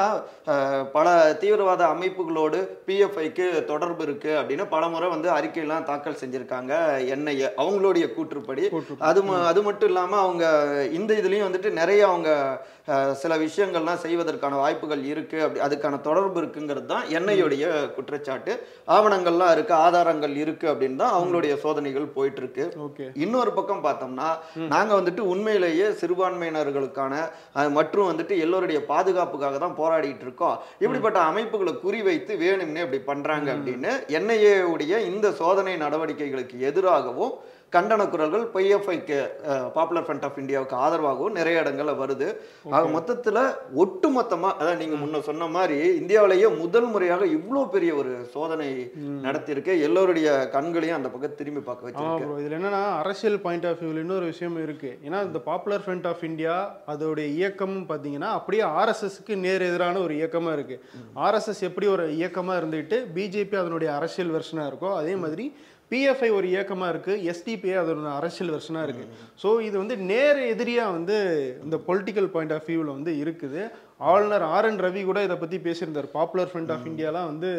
பல 0.91 1.07
தீவிரவாத 1.39 1.83
அமைப்புகளோடு 1.85 2.59
பிஎஃப்ஐக்கு 2.88 3.65
தொடர்பு 3.65 4.03
இருக்கு 4.03 4.31
அப்படின்னு 4.39 4.65
பலமுறை 4.69 5.09
வந்து 5.09 5.29
அறிக்கையெல்லாம் 5.38 5.88
தாக்கல் 5.89 6.21
செஞ்சிருக்காங்க. 6.21 6.74
என்ஐஏ 7.15 7.50
அவங்களுடைய 7.63 8.06
கூற்றுப்படி. 8.15 8.65
அது 9.09 9.24
அது 9.51 9.62
மட்டும் 9.62 9.89
இல்லாம 9.89 10.18
அவங்க 10.19 10.45
இந்த 11.00 11.13
இதுலயும் 11.13 11.47
வந்துட்டு 11.47 11.71
நிறைய 11.71 12.07
அவங்க 12.07 12.29
சில 13.22 13.34
விஷயங்கள்லாம் 13.38 14.01
செய்வதற்கான 14.04 14.57
வாய்ப்புகள் 14.62 15.01
இருக்கு 15.12 15.38
அப்படி 15.44 15.62
அதுக்கான 15.66 15.95
தொடர்பு 16.06 16.38
இருக்குங்கிறது 16.42 16.88
தான் 16.92 17.07
என்ஐயோடைய 17.18 17.63
குற்றச்சாட்டு. 17.95 18.54
ஆவணங்கள்லாம் 18.95 19.51
இருக்கு 19.56 19.74
ஆதாரங்கள் 19.86 20.36
இருக்கு 20.44 20.68
அப்படின்னு 20.72 21.01
தான் 21.01 21.16
அவங்களுடைய 21.18 21.54
சோதனைகள் 21.63 22.06
போயிட்டு 22.18 22.42
இருக்கு 22.44 22.66
ஓகே. 22.86 23.07
இன்னொரு 23.25 23.51
பக்கம் 23.57 23.84
பார்த்தோம்னா 23.88 24.30
நாங்க 24.74 24.92
வந்துட்டு 25.00 25.24
உண்மையிலேயே 25.34 25.89
சிறுபான்மையினர்களுக்கான 26.01 27.13
மற்றும் 27.78 28.10
வந்துட்டு 28.12 28.38
எல்லோருடைய 28.45 28.81
பாதுகாப்புக்காக 28.94 29.60
தான் 29.66 29.78
போராடிட்டு 29.81 30.25
இருக்கோம். 30.28 30.56
இப்படிப்பட்ட 30.83 31.19
அமைப்புகளை 31.31 31.75
குறிவைத்து 31.86 32.33
வேணும்னே 32.45 32.83
இப்படி 32.86 33.01
பண்றாங்க 33.12 33.50
அப்படின்னு 33.57 33.92
என்ஐஏ 34.19 34.56
உடைய 34.74 35.04
இந்த 35.12 35.28
சோதனை 35.42 35.75
நடவடிக்கைகளுக்கு 35.86 36.57
எதிராகவும் 36.72 37.36
கண்டன 37.75 38.02
குரல்கள் 38.12 38.44
பிஎஃப்ஐக்கு 38.54 39.18
பாப்புலர் 39.78 40.06
ஃப்ரண்ட் 40.06 40.25
ஆஃப் 40.28 40.38
இந்தியாவுக்கு 40.42 40.75
ஆதரவாகவும் 40.84 41.36
நிறைய 41.38 41.64
இடங்கள்ல 41.64 41.94
வருது. 42.02 42.28
ஆக 42.75 42.84
மொத்தத்துல 42.94 43.40
ஒட்டுமொத்தமா 43.84 44.50
அதான் 44.60 44.80
நீங்க 44.81 44.98
முன்ன 45.02 45.22
சொன்ன 45.30 45.48
மாதிரி 45.56 45.78
இந்தியாவிலேயே 46.02 46.50
முதல் 46.62 46.88
முறையாக 46.94 47.25
இவ்வளோ 47.38 47.64
பெரிய 47.75 47.92
ஒரு 48.02 48.14
சோதனை 48.36 48.69
நடத்தியிருக்கு. 49.25 49.75
எல்லோருடைய 49.88 50.30
கண்களையும் 50.56 50.98
அந்த 51.00 51.12
பக்கம் 51.16 51.38
திரும்பி 51.42 51.64
பார்க்க 51.68 51.88
வச்சிருக்கு. 51.90 52.40
இதில் 52.44 52.58
என்னன்னா 52.60 52.81
அரசியல் 53.02 53.40
பாயிண்ட் 53.46 53.69
ஆஃப் 53.72 53.80
வியூவில் 53.84 54.04
இன்னொரு 54.06 54.25
விஷயம் 54.34 54.58
இருக்கு. 54.66 54.92
ஏன்னா 55.08 55.22
இந்த 55.30 55.42
பாப்புலர் 55.50 55.86
ஃப்ரண்ட் 55.86 56.10
ஆஃப் 56.14 56.25
இந்தியா 56.31 56.58
அதோடைய 56.94 57.28
இயக்கமும் 57.40 57.88
பார்த்தீங்கன்னா 57.94 58.31
அப்படியே 58.40 58.66
ஆர்எஸ்எஸ்க்கு 58.81 59.42
நேர் 59.46 59.69
எதிரான 59.69 60.00
ஒரு 60.08 60.16
இயக்கமா 60.22 60.54
இருக்கு. 60.60 60.78
ஆர்எஸ்எஸ் 61.28 61.66
எப்படி 61.72 61.88
ஒரு 61.98 62.06
இயக்கமா 62.22 62.56
இருந்துட்டு 62.62 63.00
பிஜேபி 63.18 63.58
அதனுடைய 63.64 63.92
அரசியல் 64.00 64.36
வெர்ஷனா 64.38 64.66
இருக்கோ 64.72 64.92
அதே 65.02 65.16
மாதிரி 65.24 65.48
பிஎஃப்ஐ 65.92 66.30
ஒரு 66.38 66.48
இயக்கமா 66.54 66.88
இருக்கு 66.94 67.13
எஸ்டிபிஐ 67.31 67.75
அதோட 67.81 68.10
அரசியல் 68.19 68.54
வெர்ஷனா 68.54 68.81
இருக்கு. 68.88 69.06
ஸோ 69.42 69.50
இது 69.68 69.75
வந்து 69.81 69.95
நேர் 70.10 70.39
எதிரியா 70.54 70.86
வந்து 70.95 71.18
இந்த 71.66 71.78
பொலிட்டிக்கல் 71.89 72.28
பாயிண்ட் 72.34 72.54
ஆஃப் 72.56 72.68
வியூவில் 72.69 72.95
வந்து 72.98 73.12
இருக்குது. 73.24 73.62
ஆளுநர் 74.10 74.45
ஆர் 74.56 74.68
என் 74.69 74.81
ரவி 74.86 75.01
கூட 75.10 75.19
இதை 75.28 75.38
பத்தி 75.44 75.57
பேசியிருந்தார். 75.68 76.10
பாப்புலர் 76.18 76.51
ஃப்ரண்ட் 76.51 76.74
ஆஃப் 76.74 76.89
இந்தியாலாம் 76.92 77.30
வந்து 77.31 77.51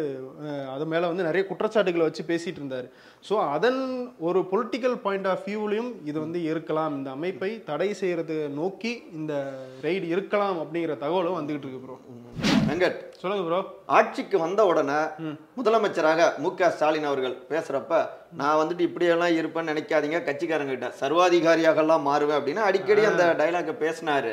அது 0.74 0.84
மேல 0.92 1.08
வந்து 1.12 1.26
நிறைய 1.28 1.44
குற்றச்சாட்டுகளை 1.50 2.04
வச்சு 2.08 2.24
பேசிட்டு 2.32 2.60
இருந்தார். 2.62 2.86
ஸோ 3.28 3.36
அதன் 3.54 3.82
ஒரு 4.28 4.42
பொலிட்டிக்கல் 4.52 4.98
பாயிண்ட் 5.06 5.30
ஆஃப் 5.32 5.48
வியூலையும் 5.48 5.90
இது 6.10 6.18
வந்து 6.26 6.42
இருக்கலாம். 6.50 6.94
இந்த 7.00 7.10
அமைப்பை 7.18 7.50
தடை 7.70 7.90
செய்யறது 8.02 8.38
நோக்கி 8.60 8.94
இந்த 9.20 9.34
ரெய்டு 9.88 10.08
இருக்கலாம் 10.16 10.60
அப்படிங்கிற 10.64 10.96
தகவலும் 11.04 11.40
வந்துகிட்டு 11.40 11.68
இருக்கு 11.68 11.84
ப்ரோ 11.86 11.98
வெங்கட் 12.68 12.96
சொல்லுங்க 13.20 13.42
ப்ரோ 13.46 13.58
ஆட்சிக்கு 13.98 14.36
வந்த 14.44 14.60
உடனே 14.70 14.98
முதலமைச்சராக 15.58 16.26
மு 16.44 16.48
க 16.58 16.68
ஸ்டாலின் 16.74 17.06
அவர்கள் 17.10 17.36
பேசுறப்ப 17.52 18.00
நான் 18.40 18.58
வந்துட்டு 18.60 18.82
இப்படியெல்லாம் 18.88 19.36
இருப்பேன்னு 19.38 19.72
நினைக்காதீங்க 19.72 20.18
கட்சிக்காரங்க 20.26 20.74
கிட்ட 20.74 20.90
சர்வாதிகாரியாக 21.00 21.82
எல்லாம் 21.84 22.04
மாறுவேன் 22.08 22.38
அப்படின்னு 22.38 22.62
அடிக்கடி 22.68 23.04
அந்த 23.10 23.24
டைலாக 23.40 23.74
பேசினாரு. 23.84 24.32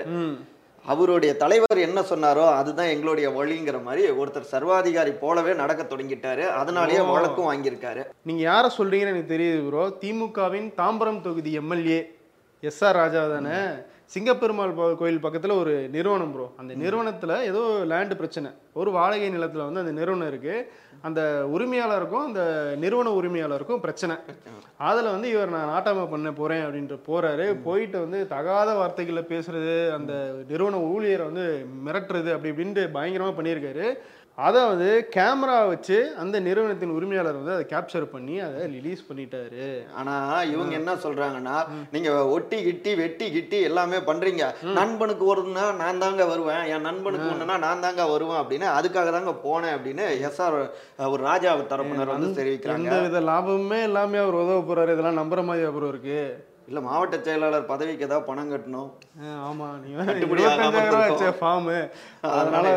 அவருடைய 0.86 1.32
தலைவர் 1.44 1.80
என்ன 1.86 2.00
சொன்னாரோ 2.10 2.44
அதுதான் 2.58 2.92
எங்களுடைய 2.96 3.28
வழிங்கிற 3.38 3.78
மாதிரி 3.88 4.04
ஒருத்தர் 4.22 4.52
சர்வாதிகாரி 4.56 5.14
போலவே 5.24 5.54
நடக்க 5.64 5.82
தொடங்கிட்டாரு. 5.84 6.46
அதனாலேயே 6.60 7.02
வழக்கும் 7.14 7.50
வாங்கியிருக்காரு. 7.52 8.04
நீங்க 8.30 8.44
யாரை 8.52 8.70
சொல்றீங்கன்னு 8.78 9.14
எனக்கு 9.14 9.34
தெரியுது 9.34 9.64
ப்ரோ 9.70 9.86
திமுகவின் 10.04 10.70
தாம்பரம் 10.82 11.24
தொகுதி 11.28 11.54
எம்எல்ஏ 11.62 12.00
எஸ் 12.70 12.84
ஆர் 12.88 12.98
ராஜா 13.02 13.24
தானே? 13.36 13.58
சிங்கப்பெருமாள் 14.16 14.74
கோயில் 15.00 15.24
பக்கத்துல 15.24 15.54
ஒரு 15.62 15.72
நிறுவனம் 15.96 16.34
ப்ரோ 16.34 16.46
அந்த 16.62 16.74
நிறுவனத்துல 16.84 17.38
ஏதோ 17.50 17.62
லேண்டு 17.92 18.16
பிரச்சனை. 18.20 18.50
ஒரு 18.80 18.90
வாடகை 18.92 19.30
நிலத்துல 19.30 19.66
வந்து 19.68 19.82
அந்த 19.84 19.94
நிறுவனம் 20.00 20.30
இருக்கு. 20.32 20.56
அந்த 21.08 21.22
உரிமையாளருக்கும் 21.56 22.26
அந்த 22.30 22.42
நிறுவன 22.84 23.14
உரிமையாளருக்கும் 23.20 23.82
பிரச்சனை. 23.86 24.16
அதுல 24.90 25.12
வந்து 25.16 25.30
இவர் 25.34 25.54
நான் 25.56 25.72
நாட்டாம 25.74 26.10
பண்ண 26.14 26.32
போறேன் 26.40 26.64
அப்படின்ட்டு 26.66 26.98
போறாரு. 27.10 27.48
போயிட்டு 27.68 27.98
வந்து 28.00 28.22
தகாத 28.28 28.74
வார்த்தைகளை 28.74 29.24
பேசுறது 29.34 29.76
அந்த 29.98 30.14
நிறுவன 30.50 30.82
ஊழியரை 30.94 31.26
வந்து 31.32 31.46
மிரட்டுறது 31.88 32.32
அப்படி 32.36 32.54
இப்படின்ட்டு 32.56 32.86
பயங்கரமா 32.98 33.34
பண்ணியிருக்காரு. 33.40 33.88
அதை 34.38 34.62
வந்து 34.70 34.88
கேமரா 35.16 35.58
வச்சு 35.68 35.98
அந்த 36.22 36.38
நிறுவனத்தின் 36.48 36.94
உரிமையாளர் 36.96 37.38
வந்து 37.40 37.54
அதை 37.54 37.66
கேப்சர் 37.74 38.06
பண்ணி 38.14 38.36
அதை 38.46 38.62
ரிலீஸ் 38.74 39.02
பண்ணிட்டாரு. 39.10 39.68
ஆனா 40.00 40.16
இவங்க 40.54 40.74
என்ன 40.80 40.94
சொல்றாங்கன்னா 41.04 41.58
நீங்க 41.94 42.12
ஒட்டி 42.36 42.58
கிட்டி 42.64 42.94
வெட்டி 43.02 43.28
கிட்டி 43.36 43.60
எல்லாமே 43.70 44.00
பண்றீங்க. 44.10 44.46
நண்பனுக்கு 44.80 45.26
ஒருனா 45.34 45.64
நான் 45.82 46.02
தாங்க 46.04 46.26
வருவேன். 46.32 46.64
என் 46.74 46.86
நண்பனுக்கு 46.90 47.30
ஒண்ணுனா 47.34 47.58
நான் 47.66 47.84
தாங்க 47.86 48.08
வருவேன் 48.14 48.42
அப்படின்னு 48.42 48.68
அதுக்காக 48.78 49.14
தாங்க 49.18 49.36
போனேன் 49.46 49.76
அப்படின்னு 49.78 50.08
எஸ்ஆர் 50.30 50.58
ஒரு 51.14 51.22
ராஜா 51.30 51.54
தரப்பினர் 51.72 52.16
வந்து 52.16 52.42
தெரிவிக்கிறாங்க. 52.42 52.90
எந்த 52.90 53.00
வித 53.06 53.22
லாபமுமே 53.32 53.80
எல்லாமே 53.90 54.20
அவர் 54.26 54.42
உதவ 54.44 54.60
போறாரு. 54.72 54.98
இதெல்லாம் 54.98 55.22
நம்புற 55.22 55.44
மாதிரி 55.52 55.70
அப்புறம் 55.70 55.94
இருக்கு. 55.96 56.20
இல்ல 56.68 56.82
மாவட்ட 56.82 57.18
செயலாளர் 57.22 57.66
பதவிக்கு 57.66 58.06
ஏதாவது 58.06 58.28
பணம் 58.28 58.52
கட்டணும். 58.52 58.88
அஹ் 59.24 59.42
ஆமா 59.48 59.68
நீங்க 59.84 60.04
கட்டுப்படி 60.04 60.44
ஆகாம 60.44 60.54
இருபத்தஞ்சாயிரம் 60.54 60.72
ரூபாய் 60.72 60.86
இருந்திருக்கும். 60.86 61.16
வச்ச 61.16 61.34
ஃபார்மு 61.40 61.76
அதனால 62.36 62.68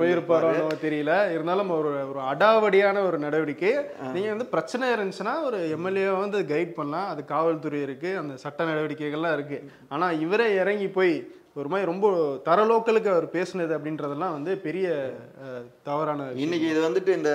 போயிருப்பாரோ 0.00 0.50
தெரியல. 0.82 1.30
இருந்தாலும் 1.30 1.70
ஒரு 1.70 2.08
ஒரு 2.08 2.20
அடாவடியான 2.30 3.06
ஒரு 3.06 3.18
நடவடிக்கை. 3.18 3.72
நீங்க 4.12 4.28
வந்து 4.28 4.46
பிரச்சனை 4.46 4.88
இருந்துச்சுன்னா 4.88 5.42
ஒரு 5.44 5.70
எம்எல்ஏ 5.70 6.08
வந்து 6.16 6.40
கைட் 6.54 6.70
பண்ணலாம். 6.70 7.08
அது 7.08 7.24
காவல்துறை 7.24 7.82
இருக்கு. 7.82 8.18
அந்த 8.18 8.36
சட்ட 8.36 8.64
நடவடிக்கைகள்லாம் 8.64 9.32
இருக்கு. 9.32 9.60
ஆனா 9.88 10.10
இவரே 10.10 10.54
இறங்கி 10.54 10.88
போய் 10.88 11.14
ஒரு 11.60 11.68
மாதிரி 11.70 11.86
ரொம்ப 11.90 12.06
தர 12.46 12.64
லோக்கலுக்கு 12.70 13.08
அவர் 13.12 13.26
பேசுனது 13.36 13.72
அப்படின்றதெல்லாம் 13.76 14.34
வந்து 14.36 14.52
பெரிய 14.66 14.88
தவறான. 15.88 16.26
இன்னைக்கு 16.44 16.66
இது 16.72 16.80
வந்துட்டு 16.86 17.10
இந்த 17.18 17.30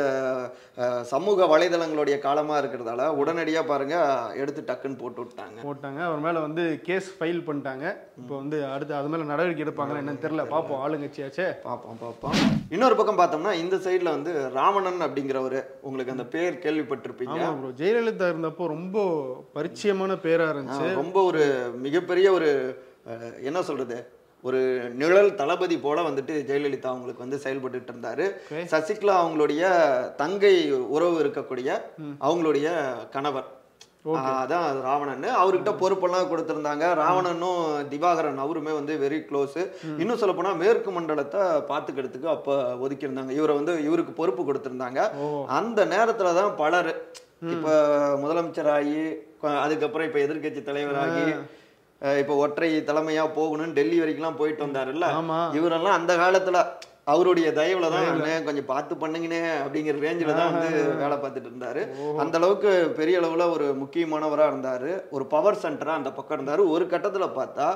சமூக 1.14 1.48
வலைதளங்களுடைய 1.54 2.16
காலமா 2.26 2.56
இருக்கிறதால 2.62 3.08
உடனடியா 3.22 3.62
பாருங்க 3.72 3.96
எடுத்து 4.42 4.62
டக்குன்னு 4.70 5.00
போட்டு 5.02 5.22
விட்டாங்க. 5.24 5.58
போட்டாங்க. 5.68 6.00
அவர் 6.10 6.24
மேல 6.26 6.44
வந்து 6.46 6.66
கேஸ் 6.88 7.10
ஃபைல் 7.18 7.42
பண்ணிட்டாங்க. 7.48 7.86
இப்போ 8.22 8.34
வந்து 8.42 8.60
அடுத்து 8.74 8.96
அது 9.00 9.12
மேல 9.14 9.28
நடவடிக்கை 9.32 9.66
எடுப்பாங்களா 9.66 10.02
என்னன்னு 10.04 10.24
தெரியல. 10.26 10.46
பார்ப்போம் 10.54 10.82
ஆளுங்கட்சியாச்சே. 10.86 11.48
பார்ப்போம் 11.68 12.00
பார்ப்போம் 12.06 12.38
இன்னொரு 12.76 12.98
பக்கம் 13.02 13.20
பார்த்தோம்னா 13.22 13.54
இந்த 13.64 13.76
சைடுல 13.88 14.16
வந்து 14.18 14.34
ராவணன் 14.60 15.06
அப்படிங்கிறவரு 15.08 15.62
உங்களுக்கு 15.90 16.16
அந்த 16.16 16.28
பேர் 16.38 16.62
கேள்விப்பட்டிருப்பீங்க. 16.68 17.40
ப்ரோ 17.60 17.74
ஜெயலலிதா 17.84 18.32
இருந்தப்போ 18.34 18.72
ரொம்ப 18.76 19.06
பரிச்சயமான 19.60 20.20
பேரா 20.28 20.48
இருந்துச்சு. 20.54 20.90
ரொம்ப 21.04 21.18
ஒரு 21.32 21.44
மிகப்பெரிய 21.86 22.28
ஒரு 22.40 22.50
என்ன 23.44 23.64
சொல்றது? 23.64 24.08
ஒரு 24.42 24.60
நிழல் 24.94 25.36
தளபதி 25.36 25.78
போல 25.78 26.02
வந்துட்டு 26.02 26.34
ஜெயலலிதா 26.50 26.86
அவங்களுக்கு 26.86 27.26
வந்து 27.26 27.42
செயல்பட்டுட்டு 27.44 27.92
இருந்தாரு. 27.92 28.26
சசிகலா 28.72 29.14
அவங்களுடைய 29.24 29.64
தங்கை 30.16 30.72
உறவு 30.74 31.24
இருக்கக்கூடிய 31.24 31.82
அவங்களுடைய 32.22 32.70
கணவர். 33.10 33.46
அதான் 34.06 34.82
ராவணன் 34.82 35.24
அவர்கிட்ட 35.24 35.72
பொறுப்பெல்லாம் 35.82 36.30
கொடுத்திருந்தாங்க. 36.32 36.86
ராவணனும் 36.94 37.88
திவாகரன் 37.88 38.38
அவருமே 38.38 38.74
வந்து 38.74 38.94
வெரி 38.96 39.34
க்ளோஸ் 39.34 39.70
இன்னும் 40.00 40.18
சொல்ல 40.18 40.36
போனா 40.36 40.54
மேற்கு 40.54 40.92
மண்டலத்தை 40.92 41.40
பாத்துக்கிறதுக்கு 41.42 42.26
அப்ப 42.26 42.74
ஒதுக்கியிருந்தாங்க. 42.74 43.30
இவரை 43.30 43.56
வந்து 43.56 43.84
இவருக்கு 43.84 44.12
பொறுப்பு 44.12 44.44
கொடுத்திருந்தாங்க. 44.44 45.00
அந்த 45.48 45.86
நேரத்துல 45.86 46.36
தான் 46.36 46.56
பலர் 46.56 47.02
இப்ப 47.52 47.70
முதலமைச்சராகி 48.16 49.16
கொ- 49.44 49.60
அதுக்கப்புறம் 49.60 50.08
இப்ப 50.08 50.20
எதிர்க்கட்சி 50.20 50.64
தலைவராகி 50.64 51.36
இப்ப 52.04 52.36
ஒற்றை 52.36 52.80
தலைமையா 52.80 53.26
போகணும்னு 53.36 53.74
டெல்லி 53.74 54.00
வரைக்கும்லாம் 54.00 54.36
போயிட்டு 54.36 54.66
வந்தாருல்ல? 54.68 55.06
ஆமா. 55.14 55.38
இவரெல்லாம் 55.54 55.98
அந்த 55.98 56.18
காலத்துல 56.18 56.58
அவருடைய 57.08 57.48
தயவுல 57.56 57.88
தான் 57.90 58.06
கொஞ்சம் 58.46 58.68
பார்த்து 58.68 58.94
பண்ணுங்கண்ணே 58.98 59.40
அப்படிங்கிற 59.58 59.96
ரேஞ்சில 60.04 60.36
தான் 60.36 60.52
வந்து 60.52 60.70
வேலை 61.02 61.16
பார்த்துட்டு 61.18 61.50
இருந்தாரு. 61.50 61.82
அந்த 62.22 62.36
அளவுக்கு 62.40 62.70
பெரிய 62.98 63.16
அளவுல 63.22 63.46
ஒரு 63.54 63.66
முக்கியமானவரா 63.82 64.46
இருந்தாரு. 64.52 64.92
ஒரு 65.12 65.26
பவர் 65.30 65.60
சென்டரா 65.64 65.94
அந்த 65.96 66.12
பக்கம் 66.14 66.38
இருந்தாரு. 66.38 66.62
ஒரு 66.74 66.86
கட்டத்துல 66.92 67.28
பார்த்தா 67.34 67.68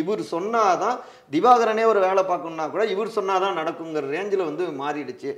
இவர் 0.00 0.22
சொன்னாதான் 0.32 0.98
திவாகரனே 1.32 1.84
ஒரு 1.86 2.02
வேலை 2.02 2.24
பார்க்கணும்னா 2.24 2.66
கூட 2.70 2.84
இவர் 2.90 3.14
சொன்னாதான் 3.16 3.58
நடக்குங்கிற 3.60 4.04
ரேஞ்சில 4.12 4.44
வந்து 4.44 4.66
மாறிடுச்சு. 4.80 5.32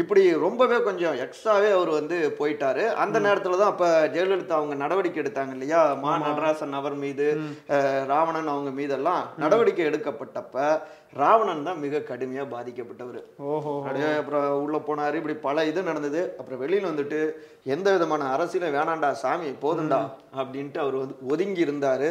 இப்படி 0.00 0.24
ரொம்பவே 0.46 0.78
கொஞ்சம் 0.86 1.18
எக்ஸ்ட்ராவே 1.24 1.70
அவர் 1.74 1.92
வந்து 1.96 2.18
போயிட்டாரு. 2.38 2.64
அந்த 3.02 3.16
நேரத்துல 3.26 3.60
தான் 3.60 3.72
அப்ப 3.72 3.84
ஜெயலலிதா 4.14 4.58
அவங்க 4.58 4.76
நடவடிக்கை 4.82 5.22
எடுத்தாங்க 5.22 5.54
இல்லையா? 5.56 5.82
மா 6.02 6.14
நடராசன் 6.24 6.78
அவர் 6.78 6.96
மீது 6.98 7.28
அஹ், 7.74 8.02
ராவணன் 8.08 8.52
அவங்க 8.52 8.70
மீதெல்லாம் 8.76 9.22
நடவடிக்கை 9.38 9.84
எடுக்கப்பட்டப்ப 9.86 10.54
ராவணன் 11.16 11.64
தான் 11.64 11.78
மிக 11.78 11.98
கடுமையா 11.98 12.44
பாதிக்கப்பட்டவர். 12.46 13.20
ஓஹோ 13.38 13.72
அப்புறம் 14.16 14.62
உள்ள 14.62 14.76
போனாரு 14.78 15.14
இப்படி 15.14 15.34
பல 15.34 15.64
இது 15.64 15.82
நடந்தது. 15.82 16.34
அப்புறம் 16.38 16.62
வெளியில 16.62 16.90
வந்துட்டு 16.90 17.18
எந்த 17.64 17.92
விதமான 17.92 18.36
அரசியலும் 18.36 18.76
வேணாண்டா 18.76 19.12
சாமி 19.12 19.50
போதுண்டா 19.62 20.00
அப்படின்ட்டு 20.36 20.78
அவர் 20.78 20.94
வந்து 20.94 21.16
ஒதுங்கி 21.28 21.64
இருந்தாரு. 21.64 22.10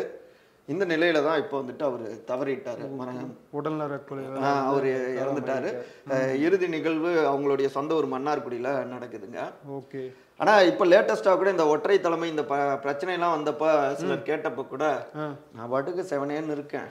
இந்த 0.68 0.86
நிலையில 0.86 1.24
தான் 1.24 1.40
இப்போ 1.40 1.62
வந்துட்டு 1.62 1.84
அவர் 1.84 2.02
தவறிட்டாரு 2.26 2.84
ஆஹ் 4.44 4.66
அவரு 4.66 4.92
இறந்துட்டாரு. 5.22 5.70
இறுதி 6.40 6.68
நிகழ்வு 6.68 7.10
அவங்களுடைய 7.32 7.68
சொந்த 7.68 7.96
ஒரு 7.96 8.08
மன்னார்குடியில 8.08 8.70
நடக்குதுங்க. 8.94 9.42
ஓகே. 9.72 10.02
ஆனா 10.38 10.62
இப்ப 10.62 10.86
லேட்டஸ்டா 10.86 11.36
கூட 11.36 11.50
இந்த 11.50 11.68
ஒற்றை 11.68 12.02
தலைமை 12.02 12.30
இந்த 12.30 12.46
ப- 12.46 12.78
பிரச்சனை 12.78 13.14
எல்லாம் 13.14 13.36
வந்தப்ப 13.36 13.94
சிலர் 13.94 14.26
கேட்டப்ப 14.26 14.68
கூட. 14.68 15.08
நான் 15.54 15.70
பாட்டுக்கு 15.70 16.02
செவனேன்னு 16.04 16.52
இருக்கேன். 16.52 16.90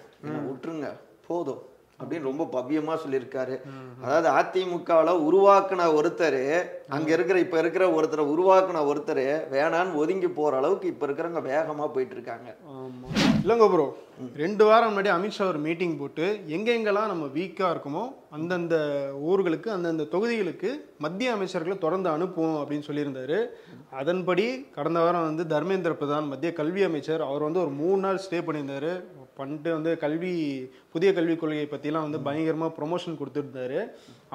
விட்டுருங்க 0.49 0.88
போதும். 1.26 1.62
அப்படின்னு 2.00 2.28
ரொம்ப 2.30 2.44
பவ்யமா 2.54 2.94
சொல்லியிருக்காரு. 3.02 3.56
அதாவது 4.04 4.28
அதிமுகவுல 4.38 5.12
உருவாக்குன 5.28 5.88
ஒருத்தர் 5.98 6.40
அங்க 6.96 7.10
இருக்கிற 7.16 7.38
இப்ப 7.44 7.58
இருக்கிற 7.58 7.84
ஒருத்தரை 7.98 8.24
உருவாக்குன 8.34 8.84
ஒருத்தர் 8.92 9.24
வேணான்னு 9.56 10.00
ஒதுங்கி 10.02 10.30
போற 10.38 10.56
அளவுக்கு 10.62 10.92
இப்ப 10.94 11.06
இருக்கிறவங்க 11.06 11.42
வேகமா 11.52 11.86
போயிட்டு 11.94 12.16
இருக்காங்க. 12.18 12.48
இல்லைங்க 13.44 13.66
ப்ரோ 13.72 13.86
ரெண்டு 14.42 14.64
வாரம் 14.64 14.92
முன்னாடி 14.92 15.10
அமித்ஷா 15.14 15.44
ஒரு 15.52 15.60
மீட்டிங் 15.64 15.96
போட்டு 16.00 16.26
எங்கெங்கெல்லாம் 16.56 17.10
நம்ம 17.12 17.24
வீக்காக 17.36 17.70
இருக்குமோ 17.74 18.04
அந்தந்த 18.36 18.76
ஊர்களுக்கு 19.30 19.68
அந்தந்த 19.76 20.06
தொகுதிகளுக்கு 20.12 20.70
மத்திய 21.04 21.34
அமைச்சர்களை 21.36 21.76
தொடர்ந்து 21.84 22.08
அனுப்புவோம் 22.16 22.58
அப்படின்னு 22.60 22.88
சொல்லியிருந்தாரு. 22.88 23.38
அதன்படி 24.00 24.46
கடந்த 24.76 25.00
வாரம் 25.00 25.28
வந்து 25.30 25.44
தர்மேந்திர 25.54 25.94
பிரதான் 26.00 26.30
மத்திய 26.32 26.52
கல்வி 26.60 26.82
அமைச்சர் 26.88 27.28
அவர் 27.30 27.46
வந்து 27.48 27.62
ஒரு 27.64 27.72
மூணு 27.82 28.00
நாள் 28.06 28.22
ஸ்டே 28.26 28.40
பண்ணியிருந்தாரு. 28.46 28.94
பண்ணிட்டு 29.38 29.70
வந்து 29.76 29.92
கல்வி 30.02 30.32
புதிய 30.94 31.10
கல்விக் 31.16 31.40
கொள்கையை 31.42 31.66
பற்றிலாம் 31.70 32.06
வந்து 32.06 32.20
பயங்கரமாக 32.26 32.76
ப்ரொமோஷன் 32.78 33.18
கொடுத்துருந்தாரு. 33.20 33.80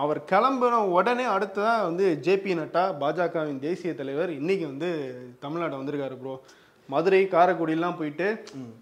அவர் 0.03 0.20
கிளம்பின 0.32 0.82
உடனே 0.98 1.25
அடுத்ததான் 1.36 1.86
வந்து 1.89 2.08
ஜேபி 2.27 2.53
நட்டா 2.62 2.84
பாஜகவின் 3.03 3.63
தேசிய 3.68 3.94
தலைவர் 4.01 4.34
இன்னைக்கு 4.39 4.65
வந்து 4.74 4.89
தமிழ்நாடு 5.46 5.79
வந்திருக்காரு 5.82 6.18
ப்ரோ 6.24 6.36
மதுரை 6.89 7.22
காரைக்குடியெல்லாம் 7.36 7.98
போயிட்டு 7.98 8.27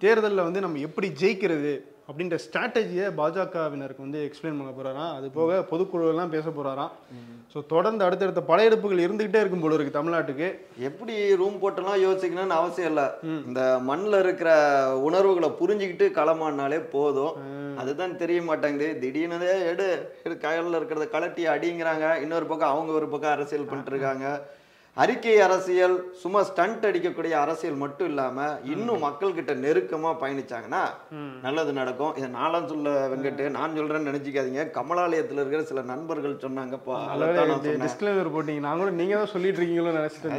தேர்தலில் 0.04 0.48
வந்து 0.48 0.64
நம்ம 0.66 0.82
எப்படி 0.88 1.08
ஜெயிக்கிறது? 1.22 1.76
அப்படின்ற 2.08 2.36
ஸ்ட்ராட்டஜியை 2.44 3.08
பாஜகவினருக்கு 3.20 4.06
வந்து 4.06 4.20
எக்ஸ்பிளைன் 4.28 4.60
பண்ண 4.60 4.72
போறாராம் 4.76 5.14
அது 5.18 5.28
போக 5.38 5.58
பொதுக்குழுவெல்லாம் 5.72 6.34
பேச 6.36 6.50
போறாராம் 6.50 6.94
ஸோ 7.54 7.66
தொடர்ந்து 7.66 8.06
அடுத்தடுத்த 8.06 8.42
படையெடுப்புகள் 8.42 9.04
இருந்துகிட்டே 9.06 9.40
இருக்கும் 9.42 9.64
போல 9.64 9.76
இருக்கு 9.76 9.98
தமிழ்நாட்டுக்கு. 9.98 10.48
எப்படி 10.90 11.14
ரூம் 11.42 11.60
போட்டெல்லாம் 11.62 12.02
யோசிக்கணும்னு 12.06 12.58
அவசியம் 12.60 12.90
இல்ல. 12.92 13.04
இந்த 13.48 13.62
மண்ணுல 13.90 14.20
இருக்கிற 14.20 14.50
உணர்வுகளை 15.08 15.50
புரிஞ்சுக்கிட்டு 15.62 16.08
களமானாலே 16.20 16.80
போதும். 16.96 17.36
அதுதான் 17.82 18.20
தெரிய 18.24 18.42
மாட்டேங்குது. 18.42 18.90
திடீர்னு 19.04 19.50
எடு 19.72 19.88
எடு 20.26 20.36
கையில 20.46 20.80
இருக்கிறத 20.80 21.08
கலட்டி 21.16 21.46
அடிங்கிறாங்க. 21.56 22.06
இன்னொரு 22.22 22.46
பக்கம் 22.46 22.70
அவங்க 22.70 22.92
ஒரு 22.92 23.10
பக்கம் 23.10 23.32
அரசியல் 23.32 23.70
பண்ணிட்டு 23.70 23.94
இருக்காங்க. 23.96 24.28
அறிக்கை 24.98 25.40
அரசியல் 25.40 26.14
சும்மா 26.14 26.44
ஸ்டண்ட் 26.44 26.86
அடிக்கக்கூடிய 26.86 27.32
அரசியல் 27.32 27.76
மட்டும் 27.76 28.08
இல்லாம 28.08 28.58
இன்னும் 28.64 29.04
மக்கள்கிட்ட 29.04 29.56
நெருக்கமா 29.56 30.16
பயணிச்சாங்கன்னா 30.22 30.84
நல்லது 31.42 31.74
நடக்கும். 31.74 32.16
இதை 32.16 32.30
நானும் 32.30 32.68
சொல்ல 32.68 33.08
வெங்கட்டு 33.08 33.50
நான் 33.50 33.80
சொல்றேன்னு 33.80 34.10
நினைச்சுக்காதீங்க. 34.10 34.72
கமலாலயத்துல 34.72 35.32
இருக்கிற 35.32 35.64
சில 35.64 35.82
நண்பர்கள் 35.82 36.38
டிஸ்கிளைமர் 37.86 38.36
போட்டீங்க. 38.38 38.60
கூட 38.78 38.90
நீங்க 38.90 39.16
தான் 39.16 39.26
சொல்லிட்டு 39.26 39.62
இருக்கீங்களோ 39.62 40.10
நினைச்சிட்டு. 40.24 40.32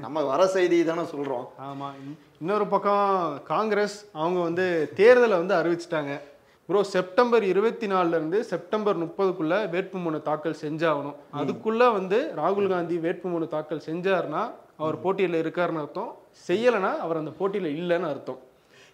நம்ம 0.00 0.22
வர 0.22 0.46
செய்தி 0.46 0.84
தானே 0.84 1.00
சொல்றோம். 1.00 1.46
ஆமா. 1.60 1.86
இன்- 1.86 2.18
இன்னொரு 2.40 2.66
பக்கம் 2.66 3.40
காங்கிரஸ் 3.44 4.08
அவங்க 4.12 4.40
வந்து 4.40 4.92
தேர்தலை 4.96 5.46
வந்து 5.46 5.54
அறிவிச்சிட்டாங்க. 5.54 6.20
ப்ரோ 6.68 6.80
செப்டம்பர் 6.82 7.44
இருபத்தி 7.44 7.86
நாலுல 7.86 8.08
இருந்து 8.08 8.44
செப்டம்பர் 8.44 8.98
முப்பதுக்குள்ள 8.98 9.54
வேட்புமனு 9.74 10.18
தாக்கல் 10.22 10.58
செஞ்சாகணும். 10.62 11.14
அதுக்குள்ள 11.40 11.92
வந்து 11.92 12.18
ராகுல் 12.36 12.68
காந்தி 12.68 12.96
வேட்புமனு 12.98 13.46
தாக்கல் 13.46 13.86
செஞ்சாருன்னா 13.86 14.42
அவர் 14.76 14.96
போட்டியில 15.04 15.38
இருக்காருன்னு 15.42 15.82
அர்த்தம். 15.84 16.10
செய்யலைன்னா 16.48 16.92
அவர் 17.04 17.16
அந்த 17.16 17.32
போட்டியில 17.38 17.70
இல்லைன்னு 17.78 18.08
அர்த்தம். 18.12 18.40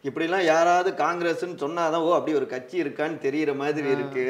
இப்படிலாம் 0.04 0.44
யாராவது 0.46 0.90
காங்கிரஸ்னு 0.98 1.56
சொன்னாதான் 1.60 2.02
ஓ 2.02 2.10
அப்படி 2.14 2.34
ஒரு 2.34 2.46
கட்சி 2.48 2.76
இருக்கான்னு 2.80 3.18
தெரியற 3.22 3.52
மாதிரி 3.56 3.88
இருக்கு. 3.90 4.24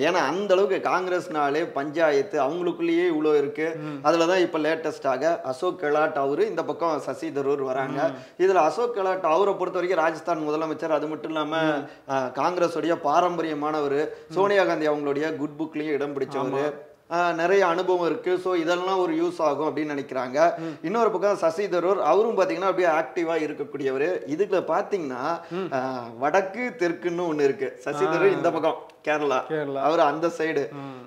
ஏன்னா 0.00 0.20
அந்த 0.28 0.50
அளவுக்கு 0.52 0.78
காங்கிரஸ்னாலே 0.84 1.62
பஞ்சாயத்து 1.72 2.36
அவங்களுக்குள்ளேயே 2.42 3.06
இவ்வளோ 3.10 3.32
இருக்கு. 3.36 3.66
அதுல 4.04 4.26
தான் 4.26 4.42
இப்போ 4.42 4.58
லேட்டஸ்டாக 4.60 5.22
அசோக் 5.50 5.80
கெலாட் 5.80 6.18
அவரு 6.18 6.44
இந்த 6.48 6.64
பக்கம் 6.64 6.76
சசி 7.06 7.30
தரூர் 7.32 7.62
வராங்க. 7.64 7.98
இதுல 8.40 8.62
அசோக் 8.64 8.96
கெலாட் 8.96 9.26
அவரை 9.30 9.54
பொறுத்த 9.54 9.78
வரைக்கும் 9.78 10.02
ராஜஸ்தான் 10.02 10.46
முதலமைச்சர் 10.46 10.96
அது 10.96 11.08
மட்டும் 11.08 11.32
இல்லாம 11.32 11.54
அஹ், 12.08 12.30
காங்கிரஸுடைய 12.36 12.94
பாரம்பரியமானவர் 13.04 14.00
சோனியா 14.34 14.64
காந்தி 14.64 14.88
அவங்களுடைய 14.88 15.26
குட் 15.36 15.58
புக்லயும் 15.58 15.96
இடம் 15.96 16.14
பிடிச்சவர். 16.16 16.70
நிறைய 17.40 17.62
அனுபவம் 17.72 18.08
இருக்கு. 18.10 18.32
ஸோ 18.44 18.50
இதெல்லாம் 18.62 19.02
ஒரு 19.04 19.12
யூஸ் 19.20 19.38
ஆகும் 19.48 19.68
அப்படின்னு 19.68 19.94
நினைக்கிறாங்க. 19.94 20.38
இன்னொரு 20.88 21.10
பக்கம் 21.14 21.40
சசி 21.44 21.64
தரூர் 21.74 22.00
அவரும் 22.10 22.36
பார்த்தீங்கன்னா 22.38 22.70
அப்படியே 22.72 22.90
ஆக்டிவா 23.00 23.36
இருக்கக்கூடியவர். 23.46 24.08
இதுல 24.34 24.60
பார்த்தீங்கன்னா 24.72 25.24
வடக்கு 26.24 26.64
தெற்குன்னு 26.82 27.28
ஒன்று 27.30 27.48
இருக்கு. 27.48 27.70
சசி 27.86 28.04
தரூர் 28.04 28.36
இந்த 28.36 28.50
பக்கம் 28.56 28.78
கேரளா. 29.08 29.40
அவர் 29.86 30.00
அந்த 30.10 30.26
சைடு 30.38 30.62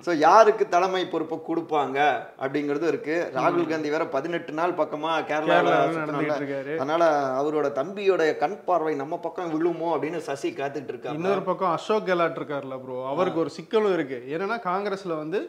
ஸோ 0.06 0.10
யாருக்கு 0.26 0.64
தலைமை 0.74 1.02
பொறுப்பை 1.12 1.36
கொடுப்பாங்க 1.48 1.98
அப்படிங்கிறது 2.42 2.86
இருக்கு. 2.92 3.16
ராகுல் 3.38 3.70
காந்தி 3.72 3.94
வேற 3.94 4.04
பதினெட்டு 4.16 4.52
நாள் 4.60 4.78
பக்கமா 4.80 5.12
கேரளாவில் 5.30 6.38
இருக்காரு. 6.40 6.74
அதனால 6.80 7.04
அவரோட 7.40 7.68
தம்பியோட 7.80 8.22
கண் 8.44 8.60
பார்வை 8.68 8.94
நம்ம 9.02 9.20
பக்கம் 9.26 9.52
விழுமோ 9.56 9.90
அப்படின்னு 9.94 10.20
சசி 10.28 10.50
காத்துட்டு 10.60 10.92
இருக்காங்க. 10.94 11.20
இன்னொரு 11.20 11.44
பக்கம் 11.50 11.74
அசோக் 11.78 12.08
கெலாட் 12.10 12.38
இருக்கார்ல 12.40 12.78
ப்ரோ 12.84 12.96
அவருக்கு 13.14 13.44
ஒரு 13.44 13.52
சிக்கலும் 13.58 13.96
இருக்கு. 13.98 14.20
என்னன்னா 14.34 14.58
காங்கிரஸ்ல 14.70 15.16
வந்து 15.24 15.40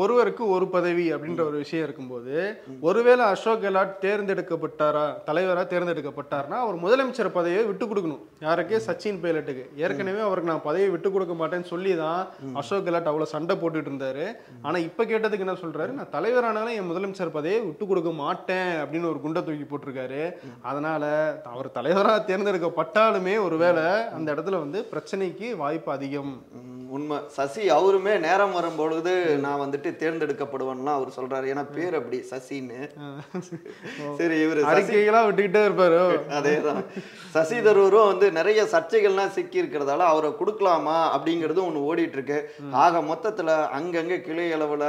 ஒருவருக்கு 0.00 0.44
ஒரு 0.48 0.66
பதவி 0.74 1.06
அப்படின்ற 1.14 1.42
ஒரு 1.48 1.56
விஷயம் 1.62 1.84
இருக்கும்போது 1.86 2.34
ஒருவேளை 2.80 3.24
அசோக் 3.32 3.62
கெலாட் 3.64 3.92
தேர்ந்தெடுக்கப்பட்டாரா 4.04 5.02
தலைவரா 5.26 5.62
தேர்ந்தெடுக்கப்பட்டார்னா 5.72 6.56
அவர் 6.64 6.76
முதலமைச்சர் 6.84 7.30
பதவியை 7.38 7.64
விட்டு 7.70 7.86
கொடுக்கணும். 7.86 8.22
யாருக்கு 8.46 8.82
சச்சின் 8.86 9.20
பைலட்டுக்கு. 9.24 9.64
ஏற்கனவே 9.76 10.22
அவருக்கு 10.28 10.50
நான் 10.52 10.64
பதவியை 10.68 10.90
விட்டு 10.94 11.12
கொடுக்க 11.12 11.34
மாட்டேன்னு 11.40 11.70
சொல்லி 11.72 11.92
தான் 11.96 12.22
அசோக் 12.60 12.86
கெலாட் 12.86 13.10
அவ்வளவு 13.12 13.32
சண்டை 13.34 13.56
போட்டுட்டு 13.56 13.92
இருந்தாரு. 13.92 14.26
ஆனா 14.62 14.76
இப்ப 14.88 15.04
கேட்டதுக்கு 15.04 15.46
என்ன 15.46 15.58
சொல்றாரு? 15.64 15.92
நான் 15.98 16.12
தலைவரானாலும் 16.16 16.76
என் 16.78 16.90
முதலமைச்சர் 16.92 17.36
பதவியை 17.38 17.60
விட்டு 17.68 17.86
கொடுக்க 17.86 18.12
மாட்டேன் 18.24 18.72
அப்படின்னு 18.82 19.10
ஒரு 19.12 19.20
குண்டை 19.20 19.42
தூக்கி 19.44 19.68
போட்டிருக்காரு. 19.72 20.22
அதனால 20.62 21.04
அவர் 21.52 21.74
தலைவரா 21.78 22.16
தேர்ந்தெடுக்கப்பட்டாலுமே 22.30 23.36
ஒருவேளை 23.46 23.86
அந்த 24.16 24.28
இடத்துல 24.34 24.58
வந்து 24.64 24.80
பிரச்சனைக்கு 24.94 25.48
வாய்ப்பு 25.62 25.92
அதிகம். 25.92 26.34
உண்மை. 26.94 27.18
சசி 27.34 27.62
அவருமே 27.70 28.14
நேரம் 28.24 28.54
வரும்பொழுது 28.56 29.12
நான் 29.44 29.60
வந்துட்டு 29.60 29.90
தேர்ந்தெடுக்கப்படுவேன்லாம் 30.00 30.98
அவர் 30.98 31.16
சொல்றாரு. 31.16 31.46
ஏன்னா 31.52 31.64
பேர் 31.76 31.94
அப்படி 31.98 32.18
சசின்னு. 32.30 32.80
சரி 34.20 34.36
இவர் 34.44 34.60
சசி 34.60 34.72
அறிக்கைகளா 34.72 35.20
விட்டுக்கிட்டே 35.26 35.62
இருப்பாரு. 35.68 36.00
அதேதான். 36.38 36.82
சசி 37.36 37.58
தரூரும் 37.66 38.10
வந்து 38.10 38.28
நிறைய 38.38 38.62
சர்ச்சைகள்லாம் 38.74 39.34
சிக்கி 39.36 39.62
இருக்கிறதால 39.62 40.06
அவரை 40.12 40.30
கொடுக்கலாமா 40.40 40.98
அப்படிங்கிறது 41.14 41.66
ஒன்று 41.66 41.86
ஓடிட்டு 41.88 42.18
இருக்கு 42.18 42.38
ஆக 42.84 43.02
மொத்தத்துல 43.10 43.50
அங்கங்க 43.78 44.20
கிளை 44.28 44.46
அளவுல 44.58 44.86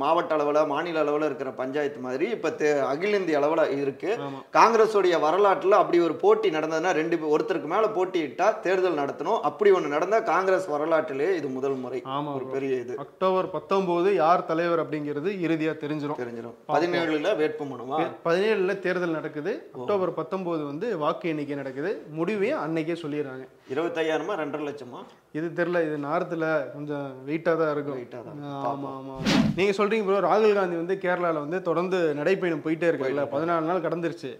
மாவட்ட 0.00 0.32
அளவுல 0.36 0.62
மாநில 0.66 1.02
அளவுல 1.02 1.28
இருக்கிற 1.28 1.50
பஞ்சாயத்து 1.60 2.00
மாதிரி 2.06 2.26
இப்ப 2.34 2.48
அகில 2.88 3.18
இந்திய 3.20 3.38
அளவுல 3.40 3.62
இருக்கு. 3.82 4.10
காங்கிரஸுடைய 4.56 5.14
வரலாற்றுல 5.22 5.78
அப்படி 5.82 5.98
ஒரு 6.06 6.14
போட்டி 6.24 6.48
நடந்ததுன்னா 6.50 6.92
ரெண்டு 6.98 7.16
ஒருத்தருக்கு 7.34 7.70
மேல 7.72 7.86
போட்டியிட்டா 7.96 8.48
தேர்தல் 8.66 9.00
நடத்தணும். 9.00 9.40
அப்படி 9.48 9.70
ஒண்ணு 9.72 9.94
நடந்தா 9.94 10.20
காங்கிரஸ் 10.32 10.68
வரலாற்றிலே 10.90 11.26
இது 11.38 11.48
முதல் 11.56 11.76
முறை. 11.82 11.98
ஆமா 12.14 12.30
ஒரு. 12.36 12.44
பெரிய 12.54 12.74
இது. 12.84 12.94
அக்டோபர் 13.04 13.48
பத்தொன்பது 13.54 14.08
யார் 14.22 14.42
தலைவர் 14.48 14.82
அப்படிங்கிறது 14.82 15.30
இறுதியா 15.46 15.72
தெரிஞ்சிடும் 15.82 16.18
தெரிஞ்சிடும் 16.22 16.56
பதினேழுல 16.70 17.30
வேட்புமனுவா 17.40 17.98
பதினேழுல 18.26 18.74
தேர்தல் 18.86 19.16
நடக்குது. 19.18 19.52
அக்டோபர் 19.76 20.12
பத்தொன்பது 20.18 20.62
வந்து 20.70 20.86
வாக்கு 21.02 21.30
எண்ணிக்கை 21.32 21.56
நடக்குது. 21.60 21.90
முடிவையும் 22.18 22.62
அன்னைக்கே 22.64 22.96
சொல்லிடுறாங்க. 23.02 23.44
இருபத்தையாயிரமா 23.74 24.34
ரெண்டரை 24.42 24.64
லட்சமா? 24.68 25.00
இது 25.38 25.48
தெரியல 25.58 25.80
இது 25.88 25.96
நார்த்தில் 26.08 26.46
கொஞ்சம் 26.74 27.08
வெயிட்டாக 27.28 27.56
தான் 27.62 27.72
இருக்கும். 27.74 27.98
ஆ 28.04 28.22
தான். 28.28 28.38
ஆமா 28.70 28.90
ஆமா 28.98 29.14
ஆமா. 29.18 29.34
நீங்க 29.58 29.72
சொல்றீங்க 29.80 30.06
ப்ரோ 30.06 30.20
ராகுல் 30.28 30.58
காந்தி 30.60 30.76
வந்து 30.82 30.96
கேரளால 31.04 31.42
வந்து 31.46 31.60
தொடர்ந்து 31.68 31.98
நடைப்பயணம் 32.20 32.64
போயிட்டே 32.66 32.88
இருக்காருல்ல. 32.90 33.26
பதினாலு 33.34 33.68
நாள் 33.70 33.86
கடந்துருச்சு. 33.88 34.32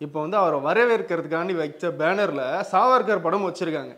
இப்போ 0.00 0.18
வந்து 0.24 0.36
அவரை 0.38 0.58
வரவேற்கிறதுக்காண்டி 0.68 1.54
வச்ச 1.60 1.90
பேனர்ல 2.00 2.42
சாவர்கர் 2.72 3.26
படம் 3.26 3.46
வச்சிருக்காங்க. 3.48 3.92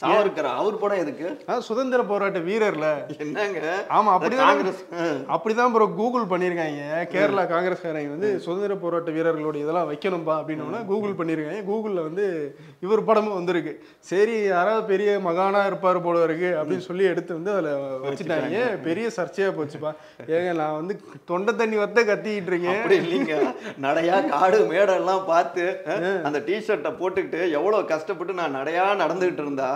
சாவர்கர் 0.00 0.48
அவர் 0.60 0.76
படம் 0.82 1.00
எதுக்கு? 1.02 1.26
சுதந்திர 1.66 2.00
போராட்ட 2.10 2.38
வீரர்ல. 2.46 2.86
என்னங்க? 3.22 3.62
ஆமா 3.96 4.10
அப்படிதான் 4.14 4.50
காங்கிரஸ் 4.50 4.80
அப்படிதான் 5.34 5.72
ப்ரோ 5.74 5.86
கூகுள் 5.98 6.24
பண்ணிருக்காங்க 6.30 7.00
கேரளா 7.14 7.44
காங்கிரஸ்காரங்க 7.52 8.12
வந்து 8.14 8.30
சுதந்திர 8.44 8.76
போராட்ட 8.84 9.10
வீரர்களோட 9.16 9.56
இதெல்லாம் 9.62 9.88
வைக்கணும்பா 9.90 10.34
அப்படின்னோன்னா 10.40 10.80
கூகுள் 10.90 11.18
பண்ணிருக்காங்க 11.18 11.64
கூகுள்ல 11.70 12.04
வந்து 12.08 12.24
இவர் 12.86 13.02
படமும் 13.10 13.36
வந்திருக்கு. 13.38 13.74
சரி 14.10 14.36
யாராவது 14.52 14.84
பெரிய 14.92 15.18
மகானா 15.26 15.62
இருப்பார் 15.70 16.00
போல 16.06 16.22
இருக்கு 16.28 16.50
அப்படின்னு 16.60 16.86
சொல்லி 16.88 17.04
எடுத்து 17.12 17.38
வந்து 17.38 17.52
அதுல 17.54 17.74
வச்சுட்டாங்க. 18.06 18.62
பெரிய 18.88 19.06
சர்ச்சையா 19.18 19.50
போச்சுப்பா. 19.58 19.92
ஏங்க 20.36 20.54
நான் 20.62 20.78
வந்து 20.80 20.96
தொண்டை 21.32 21.54
தண்ணி 21.60 21.78
வத்த 21.82 22.06
கத்திக்கிட்டு 22.12 22.52
இருக்கேன். 22.54 22.80
அப்படி 22.80 22.98
இல்லைங்க. 23.04 23.36
நடையா 23.86 24.16
காடு 24.32 24.58
மேடெல்லாம் 24.72 25.22
பார்த்து 25.32 25.66
அந்த 26.28 26.40
டிஷர்ட்டை 26.48 26.94
போட்டுக்கிட்டு 27.02 27.42
எவ்வளவு 27.58 27.90
கஷ்டப்பட்டு 27.94 28.40
நான் 28.42 28.58
நடையா 28.60 28.86
நடந்துகிட்டு 29.04 29.44
இருந்தா 29.46 29.70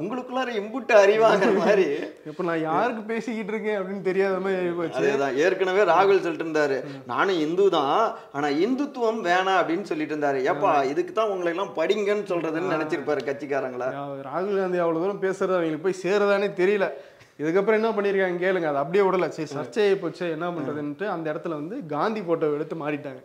உங்களுக்குள்ளார 0.00 0.52
இம்புட்டு 0.60 0.94
அறிவாங்கிற 1.02 1.50
மாதிரி. 1.58 1.86
இப்ப 2.30 2.44
நான் 2.48 2.60
யாருக்கு 2.60 3.02
பேசிக்கிட்டு 3.02 3.52
இருக்கேன் 3.52 3.78
அப்படின்னு 3.80 4.04
தெரியாத 4.08 4.36
மாதிரி 4.44 4.88
அதேதான். 4.98 5.36
ஏற்கனவே 5.44 5.82
ராகுல் 5.92 6.22
சொல்லிட்டு 6.24 6.46
இருந்தாரு. 6.46 6.78
நானும் 7.12 7.40
இந்து 7.46 7.66
தான். 7.76 8.00
ஆனா 8.32 8.48
இந்துத்துவம் 8.64 9.20
வேணாம் 9.28 9.60
அப்படின்னு 9.60 9.88
சொல்லிட்டு 9.90 10.14
இருந்தாரு. 10.16 10.40
ஏப்பா 10.52 10.72
இதுக்கு 10.92 11.12
தான் 11.12 11.32
உங்களை 11.34 11.52
எல்லாம் 11.54 11.74
படிங்கன்னு 11.80 12.26
சொல்றதுன்னு 12.32 12.74
நினைச்சிருப்பாரு 12.76 13.22
கட்சிக்காரங்களா? 13.30 13.90
ராகுல் 14.30 14.60
காந்தி 14.62 14.82
அவ்வளவு 14.84 15.04
தூரம் 15.04 15.24
பேசுறது 15.26 15.56
அவங்களுக்கு 15.58 15.86
போய் 15.86 16.02
சேருதானே 16.04 16.50
தெரியல. 16.62 16.88
இதுக்கப்புறம் 17.42 17.78
என்ன 17.80 17.90
பண்ணிருக்காங்க 17.96 18.38
கேளுங்க. 18.44 18.68
அது 18.70 18.82
அப்படியே 18.84 19.02
விடல. 19.04 19.28
சரி 19.28 19.50
சர்ச்சையை 19.56 19.96
போச்சு. 19.96 20.24
என்ன 20.36 20.46
பண்றதுன்ட்டு 20.50 21.06
அந்த 21.14 21.26
இடத்துல 21.32 21.58
வந்து 21.60 21.76
காந்தி 21.86 22.22
போட்டோ 22.22 22.46
எடுத்து 22.54 22.76
மாறிட்டாங்க. 22.84 23.20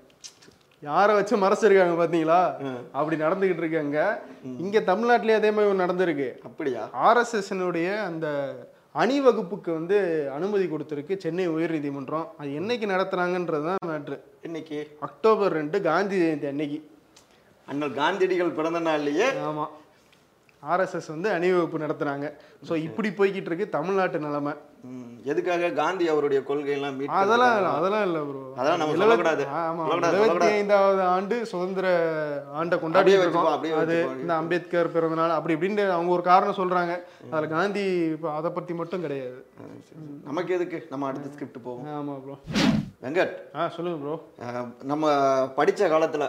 யாரை 0.87 1.11
வச்சு 1.17 1.35
மறைச்சிருக்காங்க 1.43 1.95
பாத்தீங்களா? 1.99 2.39
அப்படி 2.97 3.15
நடந்துகிட்டு 3.23 3.63
இருக்காங்க 3.63 3.99
இங்க 4.63 4.77
தமிழ்நாட்டிலேயே 4.91 5.39
அதே 5.39 5.49
மாதிரி 5.55 5.81
நடந்திருக்கு. 5.83 6.29
அப்படியா? 6.47 6.81
ஆர்எஸ்எஸ்னுடைய 7.07 7.89
அந்த 8.07 8.27
அணிவகுப்புக்கு 9.01 9.69
வந்து 9.77 9.97
அனுமதி 10.37 10.65
கொடுத்திருக்கு 10.71 11.13
சென்னை 11.23 11.45
உயர்நீதிமன்றம். 11.53 12.25
அது 12.39 12.49
என்னைக்கு 12.59 12.87
நடத்துறாங்கன்றது 12.93 13.65
தான் 13.69 13.87
மேட்ரு 13.91 14.17
இன்னைக்கு 14.47 14.79
அக்டோபர் 15.07 15.55
ரெண்டு 15.59 15.79
காந்தி 15.87 16.17
ஜெயந்தி 16.23 16.49
அன்னைக்கு. 16.51 16.79
அண்ணல் 17.67 17.97
காந்தியடிகள் 18.01 18.57
பிறந்த 18.59 18.81
நாள்லயே? 18.89 19.29
ஆமா. 19.49 19.65
ஆர்எஸ்எஸ் 20.63 21.09
வந்து 21.15 21.29
அணிவகுப்பு 21.37 21.83
நடத்துறாங்க 21.85 22.27
ஸோ 22.67 22.73
இப்படி 22.87 23.09
போய்கிட்டு 23.19 23.49
இருக்கு 23.51 23.67
தமிழ்நாட்டு 23.77 24.19
நிலைமை. 24.27 24.53
எதுக்காக 25.31 25.67
காந்தி 25.79 26.05
அவருடைய 26.13 26.39
கொள்கையெல்லாம் 26.47 26.95
மீட் 26.99 27.11
அதெல்லாம் 27.19 27.53
அதெல்லாம் 27.77 28.05
இல்ல 28.07 28.19
ப்ரோ 28.29 28.41
அதெல்லாம் 28.57 28.81
நம்ம 28.81 28.97
சொல்லக்கூடாது. 29.01 29.43
ஆமா 29.59 29.83
சொல்லக்கூடாது, 29.83 30.15
இருபத்தி 30.15 30.31
சொல்லக்கூடாது. 30.31 30.57
ஐந்தாவது 30.61 31.01
ஆண்டு 31.13 31.35
சுதந்திர 31.51 31.85
ஆண்டை 32.59 32.77
கொண்டாடி 32.81 32.99
அப்படியே 32.99 33.19
இருக்கோம். 33.21 33.77
அது. 33.83 33.97
இந்த 34.23 34.33
அம்பேத்கர் 34.41 34.91
பிறந்த 34.95 35.17
நாள் 35.21 35.35
அப்படி 35.37 35.55
இப்படின்னு 35.57 35.85
அவங்க 35.95 36.11
ஒரு 36.17 36.25
காரணம் 36.31 36.59
சொல்றாங்க. 36.59 36.95
அதுல 37.31 37.51
காந்தி 37.55 37.85
இப்போ 38.15 38.29
அதை 38.39 38.51
பத்தி 38.57 38.75
மட்டும் 38.81 39.05
கிடையாது. 39.05 39.39
நமக்கு 40.29 40.53
எதுக்கு? 40.57 40.79
நம்ம 40.93 41.07
அடுத்த 41.11 41.33
ஸ்கிரிப்ட் 41.35 41.65
போவோம். 41.67 41.87
ஆமா 41.99 42.15
ப்ரோ 42.25 42.37
வெங்கட். 43.05 43.33
ஆ 43.55 43.69
சொல்லுங்க 43.77 43.99
ப்ரோ 44.03 44.17
நம்ம 44.93 45.15
படிச்ச 45.59 45.91
காலத்துல 45.95 46.27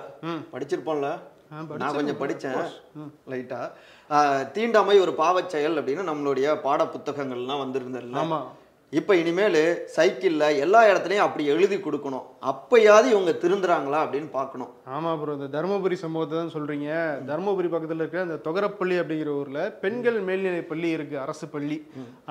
படிச்சிருப்போம்ல? 0.55 1.11
நான் 1.50 1.96
கொஞ்சம் 1.96 2.20
படிச்சேன் 2.20 2.57
லைட்டா 3.30 3.61
அஹ், 4.11 4.44
தீண்டாமை 4.52 4.96
ஒரு 5.00 5.12
பாவச் 5.16 5.48
செயல் 5.48 5.78
அப்படின்னு 5.78 6.04
நம்மளுடைய 6.09 6.46
பாட 6.62 6.83
புத்தகங்கள்லாம் 6.92 7.62
வந்திருந்ததுல 7.62 8.22
இப்ப 8.98 9.12
இனிமேல் 9.20 9.61
சைக்கிள்ல 9.94 10.44
எல்லா 10.64 10.80
இடத்துலயும் 10.88 11.24
அப்படி 11.26 11.44
எழுதி 11.52 11.76
கொடுக்கணும். 11.85 12.24
அப்பயாவது 12.50 13.07
இவங்க 13.12 13.33
திருந்துறாங்களா 13.42 13.98
அப்படின்னு 14.04 14.28
பார்க்கணும். 14.37 14.72
ஆமா 14.94 15.12
ப்ரோ 15.20 15.37
இந்த 15.38 15.48
தருமபுரி 15.57 15.96
சம்பவத்தை 16.02 16.35
தான் 16.38 16.54
சொல்றீங்க. 16.57 16.88
தருமபுரி 17.30 17.68
பக்கத்துல 17.74 18.02
இருக்கிற 18.02 18.22
அந்த 18.26 18.38
தொகரப்பள்ளி 18.46 18.96
அப்படிங்கிற 19.02 19.33
ஊர்ல 19.40 19.62
பெண்கள் 19.85 20.18
மேல்நிலை 20.28 20.62
பள்ளி 20.72 20.90
இருக்கு 20.96 21.16
அரசு 21.24 21.48
பள்ளி. 21.54 21.78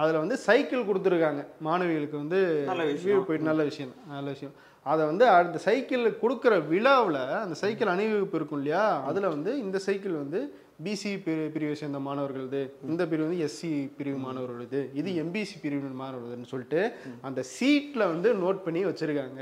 அதுல 0.02 0.22
வந்து 0.24 0.38
சைக்கிள் 0.48 0.88
கொடுத்துருக்காங்க. 0.90 1.44
மாணவிகளுக்கு 1.70 2.18
வந்து 2.24 2.42
நல்ல 2.72 2.84
போயிட்டு 3.30 3.50
நல்ல 3.52 3.64
விஷயம் 3.72 3.96
நல்ல 4.16 4.28
விஷயம். 4.36 4.56
அதை 4.92 5.02
வந்து 5.10 5.26
அந்த 5.40 5.58
சைக்கிள் 5.66 6.06
கொடுக்குற 6.22 6.54
விழாவில் 6.72 7.22
அந்த 7.44 7.56
சைக்கிள் 7.62 7.92
அணிவகுப்பு 7.92 8.38
இருக்கும் 8.40 8.60
இல்லையா? 8.62 8.86
அதுல 9.10 9.30
வந்து 9.36 9.52
இந்த 9.66 9.78
சைக்கிள் 9.86 10.22
வந்து 10.24 10.40
பிசி 10.80 11.10
பிரிவை 11.52 11.74
சேர்ந்த 11.76 12.00
மாணவர்களது 12.02 12.60
இந்த 12.86 13.04
பிரிவு 13.06 13.26
வந்து 13.26 13.44
எஸ்சி 13.46 13.70
பிரிவு 13.98 14.20
மாணவர்களது 14.20 14.80
இது 14.94 15.10
எம்பிசி 15.22 15.56
பிரிவு 15.60 15.90
மாணவர்கள்னு 16.00 16.50
சொல்லிட்டு 16.50 16.82
அந்த 17.24 17.42
சீட்ல 17.52 18.08
வந்து 18.10 18.30
நோட் 18.42 18.64
பண்ணி 18.64 18.82
வச்சிருக்காங்க. 18.86 19.42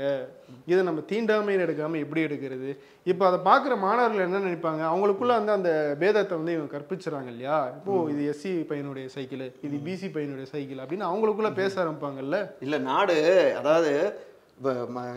இதை 0.66 0.80
நம்ம 0.82 1.02
தீண்டாமைன்னு 1.10 1.66
எடுக்காம 1.66 2.00
எப்படி 2.00 2.22
எடுக்கிறது? 2.24 2.70
இப்போ 3.06 3.24
அதை 3.28 3.38
பார்க்குற 3.46 3.76
மாணவர்கள் 3.80 4.26
என்ன 4.26 4.42
நினைப்பாங்க? 4.44 4.82
அவங்களுக்குள்ள 4.90 5.34
வந்து 5.38 5.52
அந்த 5.52 5.70
பேதத்தை 6.00 6.34
வந்து 6.38 6.56
இவங்க 6.56 6.72
கற்பிச்சுறாங்க 6.74 7.30
இல்லையா? 7.32 7.58
இப்போ 7.78 7.94
இது 8.12 8.24
எஸ்சி 8.32 8.52
பையனுடைய 8.70 9.06
சைக்கிள் 9.14 9.44
இது 9.66 9.78
பிசி 9.86 10.08
பையனுடைய 10.14 10.48
சைக்கிள் 10.52 10.82
அப்படின்னு 10.82 11.08
அவங்களுக்குள்ள 11.08 11.52
பேச 11.56 11.74
ஆரம்பிப்பாங்கல்ல? 11.82 12.38
இல்ல 12.62 12.78
நாடு 12.88 13.18
அதாவது 13.60 13.92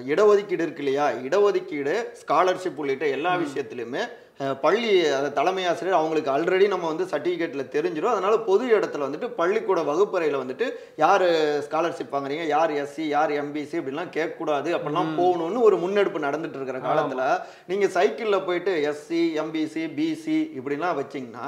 இடஒதுக்கீடு 0.09 0.63
இருக்கு 0.63 0.83
இல்லையா? 0.83 1.07
இடஒதுக்கீடு 1.25 1.93
ஸ்காலர்ஷிப் 2.21 2.79
உள்ளிட்ட 2.81 3.05
எல்லா 3.15 3.33
விஷயத்திலுமே 3.41 4.03
அஹ், 4.03 4.24
பள்ளி 4.59 4.87
அது 5.15 5.27
தலைமை 5.33 5.63
ஆசிரியர் 5.65 5.97
அவங்களுக்கு 5.97 6.31
ஆல்ரெடி 6.31 6.65
நம்ம 6.67 6.87
வந்து 6.87 7.05
சர்டிஃபிகேட்ல 7.05 7.63
தெரிஞ்சிடும் 7.75 8.11
அதனால 8.11 8.37
பொது 8.45 8.63
இடத்துல 8.71 9.05
வந்துட்டு 9.05 9.27
பள்ளிக்கூட 9.37 9.81
வகுப்பறையில 9.83 10.41
வந்துட்டு 10.41 10.65
யார் 10.97 11.23
ஸ்காலர்ஷிப் 11.65 12.13
வாங்குறீங்க? 12.15 12.45
யார் 12.49 12.71
எஸ்சி 12.77 13.03
யார் 13.07 13.31
எம்பிசி 13.35 13.75
இப்படிலாம் 13.79 14.11
கேட்கக்கூடாது. 14.13 14.69
அப்படிலாம் 14.75 15.11
போகணும்னு 15.17 15.61
ஒரு 15.61 15.77
முன்னெடுப்பு 15.77 16.19
நடந்துட்டு 16.19 16.59
இருக்கிற 16.59 16.79
காலத்துல 16.85 17.23
நீங்க 17.65 17.87
சைக்கிள்ல 17.95 18.39
போயிட்டு 18.45 18.73
எஸ்சி 18.89 19.21
எம்பிசி 19.37 19.83
பிசி 19.95 20.37
இப்படிலாம் 20.57 20.99
வச்சீங்கன்னா 20.99 21.47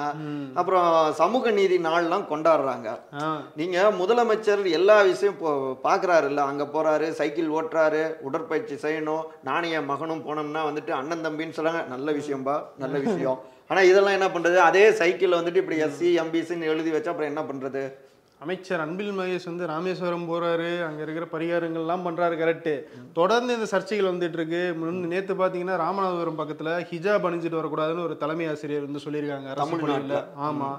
அப்புறம் 0.55 0.87
சமூக 1.15 1.51
நீதி 1.51 1.77
நாள்லாம் 1.81 2.29
கொண்டாடுறாங்க. 2.29 2.87
ஆ. 3.19 3.27
நீங்க 3.55 3.77
முதலமைச்சர் 3.99 4.45
எல்லா 4.73 4.97
விஷயம் 5.03 5.35
இப்போ 5.35 5.51
பாக்குறாருல்ல. 5.83 6.41
அங்க 6.47 6.63
போறாரு 6.73 7.09
சைக்கிள் 7.13 7.53
ஓட்டுறாரு 7.53 8.01
உடற்பயிற்சி 8.21 8.77
செய்யணும் 8.81 9.21
நானும் 9.43 9.71
என் 9.73 9.89
மகனும் 9.89 10.25
போனோம்னா 10.25 10.63
வந்துட்டு 10.67 10.91
அண்ணன் 10.93 11.25
தம்பின்னு 11.25 11.57
சொல்றாங்க 11.57 11.83
நல்ல 11.89 12.11
விஷயம்பா. 12.13 12.57
நல்ல 12.77 12.97
விஷயம். 12.97 13.39
ஆனா 13.67 13.81
இதெல்லாம் 13.81 14.17
என்ன 14.21 14.27
பண்றது? 14.27 14.55
அதே 14.55 14.89
சைக்கிள்ல 14.89 15.39
வந்துட்டு 15.39 15.55
இப்படி 15.55 15.83
எஸ்சி 15.83 16.19
எம்பிசின்னு 16.23 16.61
எழுதி 16.61 16.91
வச்சா 16.91 17.13
அப்புறம் 17.13 17.35
என்ன 17.35 17.41
பண்றது? 17.41 17.93
அமைச்சர் 18.39 18.79
அன்பில் 18.79 19.11
மகேஷ் 19.11 19.45
வந்து 19.45 19.67
ராமேஸ்வரம் 19.67 20.29
போறாரு. 20.31 20.85
அங்க 20.85 21.05
இருக்கிற 21.07 21.25
பரிகாரங்கள்லாம் 21.31 22.05
பண்றாரு 22.07 22.35
கரெக்ட் 22.41 22.83
தொடர்ந்து 23.13 23.53
இந்த 23.53 23.67
சர்ச்சைகள் 23.71 24.13
வந்துட்டு 24.13 24.33
இருக்கு. 24.33 24.73
முன் 24.77 25.07
நேத்து 25.07 25.33
பாத்தீங்கன்னா 25.33 25.77
ராமநாதபுரம் 25.83 26.39
பக்கத்துல 26.41 26.75
ஹிஜாப் 26.91 27.27
அணிஞ்சிட்டு 27.29 27.59
வரக்கூடாதுன்னு 27.59 28.03
ஒரு 28.03 28.17
தலைமை 28.17 28.47
ஆசிரியர் 28.47 28.85
வந்து 28.85 29.03
சொல்லியிருக்காங்க. 29.05 29.49
அரசு 29.49 29.77
பள்ளியில 29.77 30.23
ஆமா. 30.41 30.69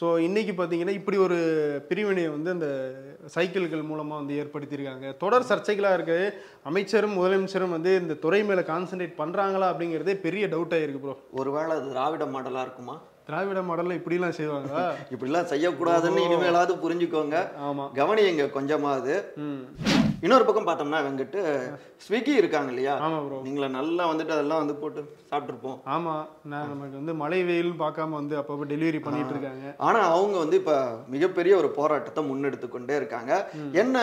ஸோ 0.00 0.18
இன்னைக்கு 0.18 0.52
பார்த்தீங்கன்னா 0.52 0.90
இப்படி 0.90 1.16
ஒரு 1.16 1.36
பிரிவினையை 1.88 2.30
வந்து 2.30 2.50
அந்த 2.50 2.68
சைக்கிள்கள் 3.26 3.82
மூலமாக 3.82 4.20
வந்து 4.20 4.34
ஏற்படுத்தியிருக்காங்க. 4.42 5.16
தொடர் 5.16 5.48
சர்ச்சைகளாக 5.50 5.94
இருக்கு. 5.94 6.18
அமைச்சரும் 6.62 7.16
முதலமைச்சரும் 7.18 7.70
வந்து 7.70 8.00
இந்த 8.00 8.14
துறை 8.14 8.42
மேலே 8.42 8.60
கான்சென்ட்ரேட் 8.60 9.18
பண்ணுறாங்களா 9.18 9.68
அப்படிங்கிறதே 9.72 10.14
பெரிய 10.20 10.46
டவுட்டாக 10.46 10.82
இருக்கு 10.82 11.00
ப்ரோ 11.00 11.14
ஒருவேளை 11.32 11.70
அது 11.76 11.90
திராவிட 11.90 12.24
மாடலா 12.24 12.60
இருக்குமா? 12.60 12.96
திராவிட 13.26 13.60
மாடலில் 13.62 13.98
இப்படிலாம் 14.00 14.36
செய்வாங்களா? 14.38 14.82
இப்படிலாம் 15.10 15.50
செய்யக்கூடாதுன்னு 15.52 16.24
இனிமேலாவது 16.24 16.74
புரிஞ்சுக்கோங்க. 16.84 17.36
ஆமா. 17.60 17.86
கவனியுங்க 17.94 18.50
கொஞ்சமாவது. 18.50 19.14
ம். 19.36 19.62
இன்னொரு 20.24 20.44
பக்கம் 20.46 20.66
பார்த்தோம்னா 20.66 20.98
வெங்கட்டு 21.06 21.40
ஸ்விக்கி 22.04 22.32
இருக்காங்க 22.40 22.70
இல்லையா? 22.72 22.92
ஆமா 23.04 23.18
ப்ரோ 23.24 23.38
நீங்கள 23.46 23.66
நல்லா 23.76 24.04
வந்துட்டு 24.10 24.32
அதெல்லாம் 24.36 24.60
வந்து 24.62 24.74
போட்டு 24.82 25.00
சாப்பிட்டுருப்போம். 25.30 25.76
ஆமா 25.94 26.14
நான் 26.52 26.68
நமக்கு 26.72 26.96
வந்து 27.00 27.14
மழை 27.22 27.40
வெயில்னு 27.48 27.76
பார்க்காம 27.82 28.16
வந்து 28.20 28.34
அப்பப்போ 28.40 28.66
டெலிவரி 28.72 29.00
பண்ணிட்டு 29.06 29.32
இருக்காங்க. 29.34 29.64
ஆனா 29.86 30.00
அவங்க 30.14 30.36
வந்து 30.42 30.56
இப்ப 30.60 30.74
மிகப்பெரிய 31.14 31.52
ஒரு 31.62 31.68
போராட்டத்தை 31.78 32.22
முன்னெடுத்து 32.30 32.68
கொண்டே 32.68 32.94
இருக்காங்க 33.00 33.32
என்ன 33.82 33.96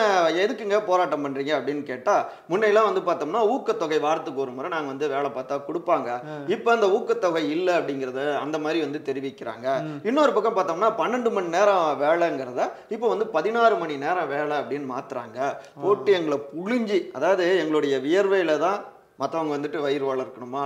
எதுக்குங்க 0.44 0.78
போராட்டம் 0.90 1.24
பண்றீங்க 1.26 1.54
அப்படின்னு 1.58 1.84
கேட்டா 1.90 2.14
முன்னையெல்லாம் 2.52 2.88
வந்து 2.90 3.02
பார்த்தோம்னா 3.08 3.42
ஊக்கத்தொகை 3.54 4.00
வாரத்துக்கு 4.06 4.44
ஒரு 4.44 4.54
முறை 4.58 4.70
நாங்க 4.76 4.90
வந்து 4.94 5.08
வேலை 5.14 5.30
பார்த்தா 5.38 5.58
கொடுப்பாங்க. 5.70 6.08
இப்ப 6.56 6.72
அந்த 6.76 6.88
ஊக்கத்தொகை 6.98 7.44
இல்ல 7.56 7.68
அப்படிங்கறத 7.80 8.20
அந்த 8.44 8.58
மாதிரி 8.66 8.80
வந்து 8.86 9.02
தெரிவிக்கிறாங்க. 9.10 9.66
இன்னொரு 10.10 10.34
பக்கம் 10.38 10.58
பார்த்தோம்னா 10.60 10.92
பன்னெண்டு 11.02 11.32
மணி 11.38 11.54
நேரம் 11.56 11.84
வேலைங்கிறத 12.04 12.62
இப்ப 12.96 13.04
வந்து 13.14 13.28
பதினாறு 13.38 13.74
மணி 13.84 13.96
நேரம் 14.06 14.32
வேலை 14.36 14.56
அப்படின்னு 14.62 14.88
மாத்துறாங்க. 14.94 15.38
போட்டு 15.84 16.10
எங்களை 16.14 16.38
புழிஞ்சி 16.50 16.98
அதாவது 17.12 17.46
எங்களுடைய 17.62 17.94
வியர்வையில 18.04 18.58
தான் 18.60 18.80
மற்றவங்க 19.18 19.52
வந்துட்டு 19.54 19.78
வயிறு 19.80 20.04
வளர்க்கணுமா? 20.04 20.62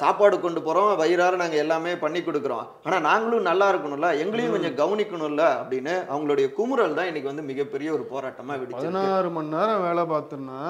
சாப்பாடு 0.00 0.36
கொண்டு 0.36 0.60
போறோம் 0.60 0.90
வயிறார 1.00 1.32
நாங்க 1.36 1.56
எல்லாமே 1.62 1.92
பண்ணி 2.02 2.20
கொடுக்குறோம். 2.20 2.62
ஆனா 2.86 2.96
நாங்களும் 3.06 3.48
நல்லா 3.48 3.66
இருக்கணும்ல 3.70 4.10
எங்களையும் 4.22 4.54
கொஞ்சம் 4.54 4.76
கவனிக்கணும்ல 4.78 5.44
அப்படின்னு 5.58 5.94
அவங்களுடைய 6.08 6.46
குமுறல் 6.56 6.96
தான் 6.98 7.08
இன்னைக்கு 7.10 7.30
வந்து 7.30 7.48
மிகப்பெரிய 7.50 7.90
ஒரு 7.96 8.04
போராட்டமா 8.12 8.54
வெடிச்சு 8.56 8.78
பதினாறு 8.80 9.30
மணி 9.30 9.54
நேரம் 9.56 9.84
வேலை 9.86 10.04
பார்த்தோம்னா 10.08 10.60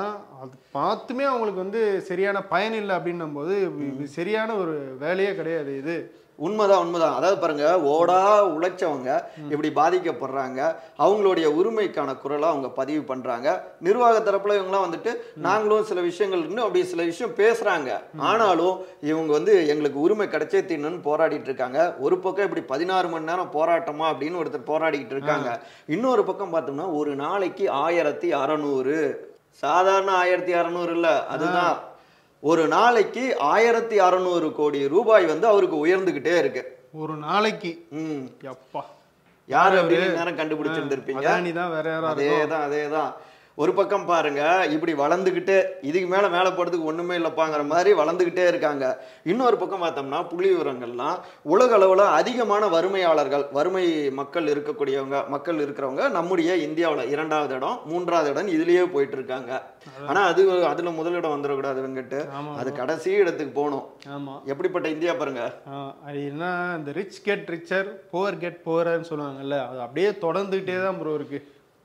அது 0.41 0.55
பார்த்துமே 0.75 1.27
அவங்களுக்கு 1.31 1.65
வந்து 1.65 1.83
சரியான 2.09 2.41
பயன் 2.51 2.79
இல்லை 2.81 2.97
அப்படின்னும் 2.99 3.37
போது 3.39 3.55
சரியான 4.17 4.57
ஒரு 4.57 4.75
வேலையே 5.01 5.33
கிடையாது 5.35 5.73
இது. 5.77 5.97
உண்மைதான் 6.47 6.79
உண்மைதான். 6.79 7.15
அதாவது 7.15 7.39
பாருங்க 7.39 7.67
ஓடா 7.95 8.21
உழைச்சவங்க 8.57 9.11
இப்படி 9.51 9.71
பாதிக்கப்படுறாங்க. 9.81 10.61
அவங்களுடைய 10.99 11.47
உரிமைக்கான 11.59 12.19
குரலை 12.19 12.49
அவங்க 12.49 12.69
பதிவு 12.69 13.03
பண்றாங்க. 13.03 13.49
நிர்வாக 13.81 14.19
தரப்புல 14.19 14.59
இவங்கலாம் 14.59 14.87
வந்துட்டு 14.89 15.13
நாங்களும் 15.35 15.85
சில 15.85 16.01
விஷயங்கள் 16.01 16.47
இன்னும் 16.47 16.65
அப்படி 16.65 16.85
சில 16.85 17.03
விஷயம் 17.03 17.35
பேசுறாங்க. 17.35 17.91
ஆனாலும் 18.17 18.85
இவங்க 19.01 19.33
வந்து 19.33 19.69
எங்களுக்கு 19.69 20.01
உரிமை 20.01 20.27
கிடைச்சே 20.27 20.63
தீரணும்னு 20.71 21.05
போராடிட்டு 21.05 21.49
இருக்காங்க. 21.51 21.97
ஒரு 21.99 22.19
பக்கம் 22.19 22.45
இப்படி 22.45 22.65
பதினாறு 22.65 23.09
மணி 23.09 23.25
நேரம் 23.25 23.53
போராட்டமா 23.53 24.07
அப்படின்னு 24.13 24.41
ஒருத்தர் 24.43 24.71
போராடிக்கிட்டு 24.71 25.15
இருக்காங்க. 25.17 25.61
இன்னொரு 25.87 26.25
பக்கம் 26.25 26.55
பார்த்தோம்னா 26.55 26.97
ஒரு 26.97 27.15
நாளைக்கு 27.15 27.71
ஆயிரத்தி 27.71 28.35
அறநூறு. 28.35 28.99
சாதாரண 29.51 30.11
ஆயிரத்தி 30.13 30.53
அறநூறு 30.55 30.91
இல்ல 30.91 31.27
அதுதான். 31.27 31.79
ஒரு 32.41 32.69
நாளைக்கு 32.69 33.39
ஆயிரத்தி 33.39 34.01
அறநூறு 34.01 34.53
கோடி 34.53 34.89
ரூபாய் 34.89 35.25
வந்து 35.25 35.47
அவருக்கு 35.47 35.87
உயர்ந்துகிட்டே 35.87 36.39
இருக்கு. 36.39 36.79
ஒரு 36.93 37.17
நாளைக்கு? 37.17 37.87
ம். 37.91 38.25
எப்பா. 38.43 38.81
யாரு 39.47 39.83
அப்படின்னு 39.83 40.07
நேரம் 40.07 40.39
கண்டுபிடிச்சிருந்திருப்பீங்க. 40.39 41.23
அதேதான் 42.17 42.67
அதேதான் 42.67 43.13
ஒரு 43.61 43.73
பக்கம் 43.75 44.05
பாருங்க 44.07 44.43
இப்படி 44.75 44.93
வளர்ந்துகிட்டே 45.01 45.57
இதுக்கு 45.83 46.09
மேல 46.09 46.27
மேல 46.29 46.49
போறதுக்கு 46.51 46.89
ஒண்ணுமே 46.91 47.15
இல்லப்பாங்கிற 47.17 47.63
மாதிரி 47.67 47.91
வளர்ந்துகிட்டே 47.93 48.45
இருக்காங்க. 48.47 48.85
இன்னொரு 49.27 49.57
பக்கம் 49.57 49.83
பார்த்தோம்னா 49.85 50.21
புள்ளி 50.31 50.49
விவரங்கள்லாம் 50.51 51.17
உலக 51.53 51.75
அளவுல 51.79 52.05
அதிகமான 52.19 52.63
வறுமையாளர்கள் 52.75 53.45
வறுமை 53.53 53.85
மக்கள் 54.21 54.51
இருக்கக்கூடியவங்க 54.53 55.21
மக்கள் 55.29 55.61
இருக்கிறவங்க 55.65 56.07
நம்முடைய 56.17 56.57
இந்தியாவுல 56.67 57.05
இரண்டாவது 57.15 57.55
இடம் 57.57 57.79
மூன்றாவது 57.91 58.31
இடம் 58.33 58.53
இதுலயே 58.55 58.85
போயிட்டு 58.95 59.19
இருக்காங்க 59.19 59.53
ஆனா 60.07 60.23
அது 60.31 60.43
அதுல 60.71 60.91
முதலிடம் 60.93 61.35
வந்துடக்கூடாது 61.35 61.81
வெங்கட்டு. 61.85 62.21
அது 62.61 62.71
கடைசி 62.75 63.11
இடத்துக்கு 63.21 63.55
போகணும். 63.55 63.87
ஆமா. 64.15 64.35
எப்படிப்பட்ட 64.47 64.89
இந்தியா 64.95 65.15
பாருங்க. 65.15 65.45
அது 66.09 66.19
என்ன 66.31 66.45
இந்த 66.79 66.93
rich 66.93 67.23
get 67.23 67.49
richer 67.55 67.89
poor 68.13 68.43
get 68.43 68.61
புவர்னு 68.67 69.11
சொல்லுவாங்கல்ல 69.11 69.59
அது 69.69 69.81
அப்படியே 69.87 70.11
தொடர்ந்துகிட்டே 70.25 70.77
தான் 70.85 71.01
ப்ரோ 71.01 71.15
இருக்கு. 71.15 71.41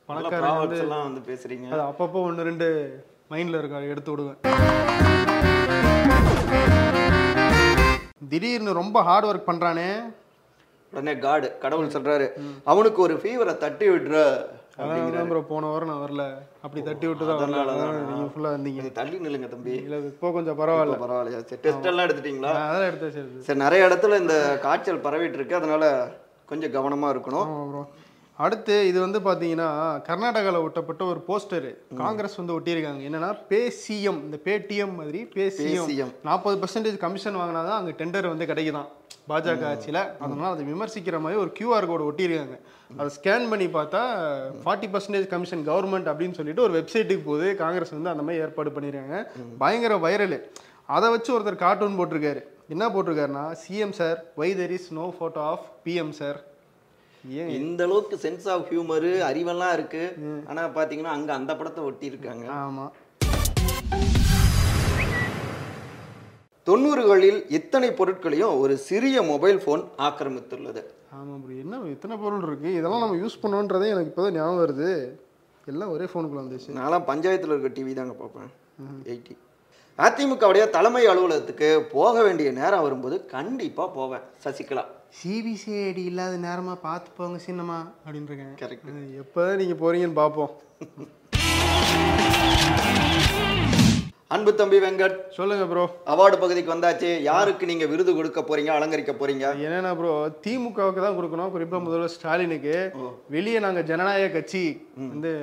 நல்ல 0.10 0.28
பணக்காரங்க 0.32 0.98
வந்து 1.06 1.22
பேசுறீங்க. 1.30 1.68
அது 1.76 1.84
அப்பப்போ 1.90 2.20
ஒன்று 2.28 2.48
ரெண்டு 2.50 2.68
மைண்டில் 3.32 3.60
இருக்க 3.60 3.94
எடுத்து 3.94 4.12
விடுவேன். 4.14 4.40
திடீர்னு 8.32 8.74
ரொம்ப 8.82 8.98
ஹார்ட் 9.08 9.28
ஒர்க் 9.30 9.50
பண்ணுறானே 9.50 9.88
உடனே 10.94 11.14
காடு 11.26 11.48
கடவுள் 11.64 11.96
சொல்றாரு 11.96 12.28
அவனுக்கு 12.72 13.00
ஒரு 13.06 13.16
ஃபீவரை 13.24 13.56
தட்டி 13.64 13.88
விடுற 13.94 14.20
அதான் 14.84 15.30
ப்ரோ 15.32 15.42
போன 15.50 15.68
வாரம் 15.72 15.90
நான் 15.92 16.02
வரல. 16.06 16.24
அப்படி 16.66 16.82
தட்டி 16.88 17.06
விட்டு 17.10 17.26
தான் 17.28 17.38
அதனால 17.40 17.74
அதான் 17.74 18.00
நீங்கள் 18.10 18.32
ஃபுல்லாக 18.34 18.56
வந்தீங்க 18.56 18.80
நீங்க 18.82 18.94
தள்ளி 19.00 19.18
நில்லுங்க 19.26 19.50
தம்பி. 19.54 19.76
இல்லை 19.86 19.98
இப்போ 20.14 20.30
கொஞ்சம் 20.38 20.58
பரவாயில்ல. 20.62 20.98
பரவாயில்லையா? 21.04 21.42
சரி 21.50 21.62
டெஸ்ட் 21.66 21.90
எல்லாம் 21.92 22.06
எடுத்துட்டீங்களா? 22.08 22.52
அதெல்லாம் 22.64 22.90
எடுத்தா 22.92 23.10
சரி 23.18 23.46
சரி 23.48 23.62
நிறைய 23.66 23.88
இடத்துல 23.90 24.20
இந்த 24.24 24.36
காய்ச்சல் 24.66 25.06
பரவிட்டு 25.06 25.40
இருக்கு. 25.40 25.60
அதனால 25.62 25.84
கொஞ்சம் 26.52 26.74
கவனமா 26.78 27.10
இருக்கணும். 27.14 27.48
அடுத்து 28.38 28.88
இது 28.88 29.00
வந்து 29.00 29.20
பார்த்தீங்கன்னா 29.20 29.68
கர்நாடகாவில் 30.08 30.64
ஒட்டப்பட்ட 30.66 31.04
ஒரு 31.12 31.22
போஸ்டரு. 31.28 31.76
காங்கிரஸ் 31.96 32.36
வந்து 32.36 32.60
ஒட்டியிருக்காங்க. 32.60 33.02
என்னன்னா 33.10 33.40
பே 33.48 33.74
சிஎம் 33.82 34.20
இந்த 34.26 34.38
பேடிஎம் 34.44 34.96
மாதிரி 34.96 35.26
பே 35.26 35.48
சிஎம் 35.48 35.90
CM. 35.90 36.10
நாற்பது 36.24 36.56
பர்சன்டேஜ் 36.62 36.98
கமிஷன் 36.98 37.36
வாங்கினா 37.36 37.64
தான் 37.70 37.80
அங்கே 37.80 37.92
டெண்டர் 37.92 38.28
வந்து 38.28 38.46
கிடைக்குதான். 38.46 38.88
பாஜக 39.30 39.66
ஆட்சியில். 39.66 40.02
அதனால 40.20 40.50
அதை 40.50 40.66
விமர்சிக்கிற 40.66 41.20
மாதிரி 41.20 41.42
ஒரு 41.44 41.52
கியூஆர் 41.60 41.88
கோடு 41.88 42.12
ஒட்டியிருக்காங்க. 42.12 42.58
அதை 42.98 43.10
ஸ்கேன் 43.18 43.50
பண்ணி 43.50 43.68
பார்த்தா 43.68 44.02
ஃபார்ட்டி 44.66 44.90
பர்சன்டேஜ் 44.96 45.28
கமிஷன் 45.28 45.68
கவர்மெண்ட் 45.68 46.10
அப்படின்னு 46.12 46.38
சொல்லிட்டு 46.40 46.62
ஒரு 46.62 46.74
வெப்சைட்டுக்கு 46.80 47.24
போது 47.26 47.56
காங்கிரஸ் 47.56 47.96
வந்து 47.98 48.10
அந்த 48.10 48.24
மாதிரி 48.24 48.42
ஏற்பாடு 48.42 48.70
பண்ணியிருக்காங்க. 48.70 49.26
பயங்கர 49.58 49.96
வைரல் 50.08 50.42
அதை 50.86 51.10
வச்சு 51.10 51.40
ஒருத்தர் 51.40 51.64
கார்ட்டூன் 51.64 52.00
போட்டிருக்காரு. 52.00 52.42
என்ன 52.68 52.90
போட்டிருக்காருன்னா 52.90 53.56
CM 53.64 53.96
sir 54.02 54.24
why 54.36 54.56
there 54.56 54.70
is 54.70 54.94
no 54.94 55.14
photo 55.20 55.42
of 55.54 55.66
PM 55.86 56.10
sir 56.10 56.54
இந்த 57.60 57.82
அளவுக்கு 57.88 58.16
சென்ஸ் 58.26 58.48
ஆஃப் 58.54 58.68
ஹியூமர் 58.72 59.08
அறிவெல்லாம் 59.30 59.74
இருக்கு. 59.78 60.04
ஆனா 60.50 60.64
பாத்தீங்கன்னா 60.78 61.14
அங்க 61.18 61.32
அந்த 61.40 61.52
படத்தை 61.60 61.84
ஒட்டி 61.90 62.06
இருக்காங்க 62.12 62.46
ஆமா. 62.64 62.86
தொண்ணூறுகளில் 66.68 67.40
இத்தனை 67.58 67.90
பொருட்களையும் 68.00 68.60
ஒரு 68.64 68.76
சிறிய 68.90 69.18
மொபைல் 69.32 69.60
போன் 69.66 69.84
ஆக்கிரமித்துள்ளது. 70.08 70.82
ஆமா 71.18 71.36
ப்ரோ 71.42 71.56
என்ன 71.64 71.80
இத்தனை 71.96 72.16
பொருள் 72.24 72.46
இருக்கு. 72.48 72.70
இதெல்லாம் 72.80 73.04
நம்ம 73.04 73.20
யூஸ் 73.24 73.42
பண்ணுன்றதே 73.44 73.90
எனக்கு 73.94 74.12
இப்போதான் 74.12 74.38
ஞாபகம் 74.38 74.62
வருது. 74.64 74.90
எல்லாம் 75.72 75.92
ஒரே 75.96 76.06
ஃபோனுக்குள்ள 76.12 76.44
வந்துச்சு. 76.44 76.72
நான்லாம் 76.80 77.08
பஞ்சாயத்துல 77.12 77.54
இருக்க 77.54 77.72
டிவி 77.78 77.94
தாங்க 78.00 78.16
பார்ப்பேன். 78.22 78.50
எயிட்டி 79.12 79.36
அதிமுகவுடைய 80.06 80.64
தலைமை 80.76 81.04
அலுவலகத்துக்கு 81.12 81.68
போக 81.92 82.16
வேண்டிய 82.28 82.50
நேரம் 82.62 82.86
வரும்போது 82.86 83.18
கண்டிப்பா 83.36 83.84
போவேன். 83.98 84.26
சசிகலா. 84.46 84.84
சிபிசிஐடி 85.24 85.98
இல்லாத 85.98 86.38
நேரமா 86.38 86.76
பார்த்து 86.76 87.12
போங்க 87.12 87.40
சின்னமா 87.46 87.92
அப்படின்னு 88.06 88.24
இருக்கேன். 88.24 88.56
கரெக்ட் 88.56 89.22
எப்போதான் 89.22 89.56
நீங்க 89.56 89.74
போறீங்கன்னு 89.74 90.14
பார்ப்போம். 90.14 90.52
அன்பு 94.34 94.52
தம்பி 94.60 94.78
வெங்கட் 94.84 95.18
சொல்லுங்க 95.36 95.64
ப்ரோ 95.72 95.82
அவார்டு 96.12 96.38
பகுதிக்கு 96.44 96.72
வந்தாச்சு. 96.74 97.10
யாருக்கு 97.28 97.66
நீங்க 97.72 97.86
விருது 97.92 98.12
கொடுக்க 98.16 98.40
போறீங்க 98.48 98.72
அலங்கரிக்க 98.76 99.14
போறீங்க? 99.20 99.46
என்னன்னா 99.66 99.92
ப்ரோ 100.00 100.12
திமுகவுக்கு 100.46 101.02
தான் 101.04 101.18
கொடுக்கணும். 101.18 101.52
குறிப்பா 101.56 101.78
முதல்வர் 101.84 102.14
ஸ்டாலினுக்கு. 102.14 102.76
வெளியே 103.36 103.60
நாங்க 103.66 103.82
ஜனநாயக 103.90 104.32
கட்சி 104.36 104.64
வந்து 105.12 105.34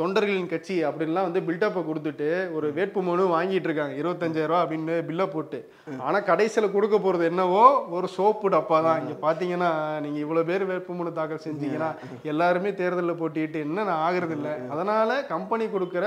தொண்டர்களின் 0.00 0.50
கட்சி 0.54 0.78
அப்படின்லாம் 0.88 1.28
வந்து 1.28 1.42
பில்டப்பை 1.50 1.82
கொடுத்துட்டு 1.90 2.28
ஒரு 2.56 2.68
வேட்பு 2.78 3.04
மனு 3.08 3.28
வாங்கிட்டு 3.36 3.70
இருக்காங்க. 3.70 3.94
இருபத்தஞ்சாயிரம் 4.00 4.52
ரூபா 4.52 4.62
அப்படின்னு 4.64 4.96
பில்ல 5.10 5.26
போட்டு. 5.34 5.60
ஆனா 6.08 6.20
கடைசியில 6.30 6.72
கொடுக்க 6.74 6.98
போறது 7.06 7.30
என்னவோ 7.32 7.64
ஒரு 7.98 8.10
சோப்பு 8.16 8.52
டப்பா 8.56 8.80
தான். 8.88 9.00
இங்க 9.04 9.16
பாத்தீங்கன்னா 9.26 9.70
நீங்க 10.06 10.20
இவ்வளவு 10.24 10.48
பேர் 10.50 10.66
வேட்பு 10.72 10.98
மனு 10.98 11.14
தாக்கல் 11.20 11.44
செஞ்சீங்கன்னா 11.46 11.92
எல்லாருமே 12.32 12.72
தேர்தலில் 12.82 13.20
போட்டிட்டு 13.22 13.64
என்ன 13.68 13.96
ஆகுறது 14.08 14.36
இல்ல 14.40 14.50
அதனால 14.74 15.22
கம்பெனி 15.32 15.64
கொடுக்கிற 15.76 16.04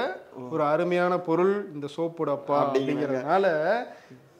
ஒரு 0.53 0.65
அருமையான 0.73 1.13
பொருள் 1.31 1.55
இந்த 1.75 1.87
சோப்பு 1.97 2.23
டப்பா 2.31 2.57
அப்படிங்கிறதுனால 2.63 3.47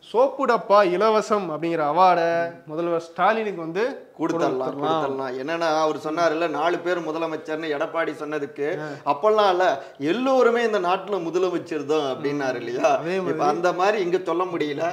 சோப்பு 0.10 0.44
டப்பா 0.50 0.80
இலவசம் 0.96 1.46
அப்படிங்கிற 1.54 1.84
அவார்டை 1.92 2.28
முதல்வர் 2.72 3.06
ஸ்டாலினுக்கு 3.06 3.62
வந்து 3.64 3.84
கொடுத்துடலாம். 4.20 4.76
கொடுத்துடலாம் 4.80 5.38
என்னன்னா 5.42 5.70
அவர் 5.84 5.98
சொன்னாருல்ல 6.04 6.48
நாலு 6.58 6.78
பேர் 6.84 7.00
முதலமைச்சர்னு 7.08 7.72
எடப்பாடி 7.78 8.12
சொன்னதுக்கு 8.20 8.68
அப்பெல்லாம் 9.12 9.50
இல்ல 9.54 9.66
எல்லோருமே 10.12 10.62
இந்த 10.70 10.82
நாட்டுல 10.88 11.20
முதலமைச்சர் 11.28 11.90
தான் 11.94 12.08
அப்படின்னாரு 12.12 12.60
இல்லையா? 12.62 12.92
இப்ப 13.32 13.46
அந்த 13.54 13.72
மாதிரி 13.82 14.00
இங்க 14.06 14.20
சொல்ல 14.30 14.46
முடியல. 14.54 14.84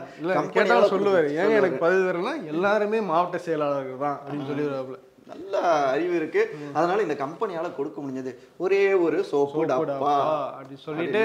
கேட்டாலும் 0.56 0.92
சொல்லுவாரு. 0.94 1.30
ஏங்க 1.42 1.60
எனக்கு 1.60 1.84
பதிவு 1.86 2.02
தரலாம் 2.08 2.42
எல்லாருமே 2.54 3.00
மாவட்ட 3.12 3.44
செயலாளர்கள் 3.46 4.04
தான் 4.06 4.18
அப்படின்னு 4.22 4.50
சொல்லிடுவாப்புல. 4.50 4.98
நல்ல 5.32 5.60
அறிவு 5.92 6.14
இருக்கு. 6.20 6.42
அதனால 6.76 7.02
இந்த 7.08 7.16
கம்பெனியால 7.24 7.68
கொடுக்க 7.76 7.98
முடிஞ்சது. 8.00 8.32
ஒரே 8.64 8.84
ஒரு 9.06 9.18
சோப்பு 9.32 9.70
டப்பா 9.72 10.16
அப்படி 10.58 10.78
சொல்லிட்டு 10.88 11.22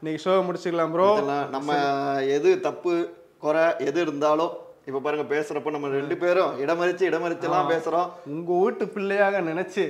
இன்னைக்கு 0.00 0.22
ஷோ 0.24 0.32
முடிச்சுக்கலாம் 0.46 0.90
ப்ரோ 0.94 1.06
நம்ம 1.54 1.76
எது 2.34 2.50
தப்பு 2.66 2.92
குறை 3.44 3.64
எது 3.86 3.98
இருந்தாலும் 4.06 4.52
இப்ப 4.88 5.00
பாருங்க 5.04 5.24
பேசுறப்ப 5.32 5.72
நம்ம 5.76 5.88
ரெண்டு 5.94 6.16
பேரும் 6.20 6.52
இடமறிச்சு 6.64 7.08
இடமறிச்சுலாம் 7.08 7.70
பேசுறோம். 7.72 8.12
உங்க 8.34 8.60
வீட்டு 8.60 8.86
பிள்ளையாக 8.94 9.40
நினைச்சு 9.48 9.84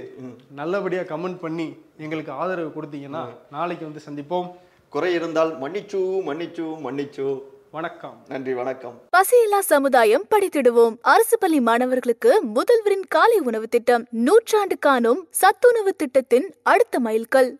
நல்லபடியா 0.60 1.02
கமெண்ட் 1.12 1.38
பண்ணி 1.44 1.68
எங்களுக்கு 2.06 2.32
ஆதரவு 2.40 2.72
கொடுத்தீங்கன்னா 2.78 3.22
நாளைக்கு 3.58 3.86
வந்து 3.90 4.06
சந்திப்போம். 4.08 4.48
குறை 4.96 5.12
இருந்தால் 5.18 5.54
மன்னிச்சு 5.62 6.02
மன்னிச்சு 6.30 6.66
மன்னிச்சு. 6.88 7.28
வணக்கம். 7.76 8.16
நன்றி 8.32 8.52
வணக்கம். 8.58 8.94
பசியில்லா 9.14 9.58
சமுதாயம் 9.72 10.22
படித்திடுவோம். 10.34 10.94
அரசு 11.12 11.36
பள்ளி 11.42 11.58
மாணவர்களுக்கு 11.66 12.30
முதல்வரின் 12.56 13.06
காலை 13.14 13.38
உணவு 13.48 13.66
திட்டம். 13.74 14.04
நூற்றாண்டு 14.26 14.76
காணும் 14.86 15.20
சத்துணவு 15.40 15.92
திட்டத்தின் 16.02 16.46
அடுத்த 16.72 17.00
மைல்கல். 17.06 17.50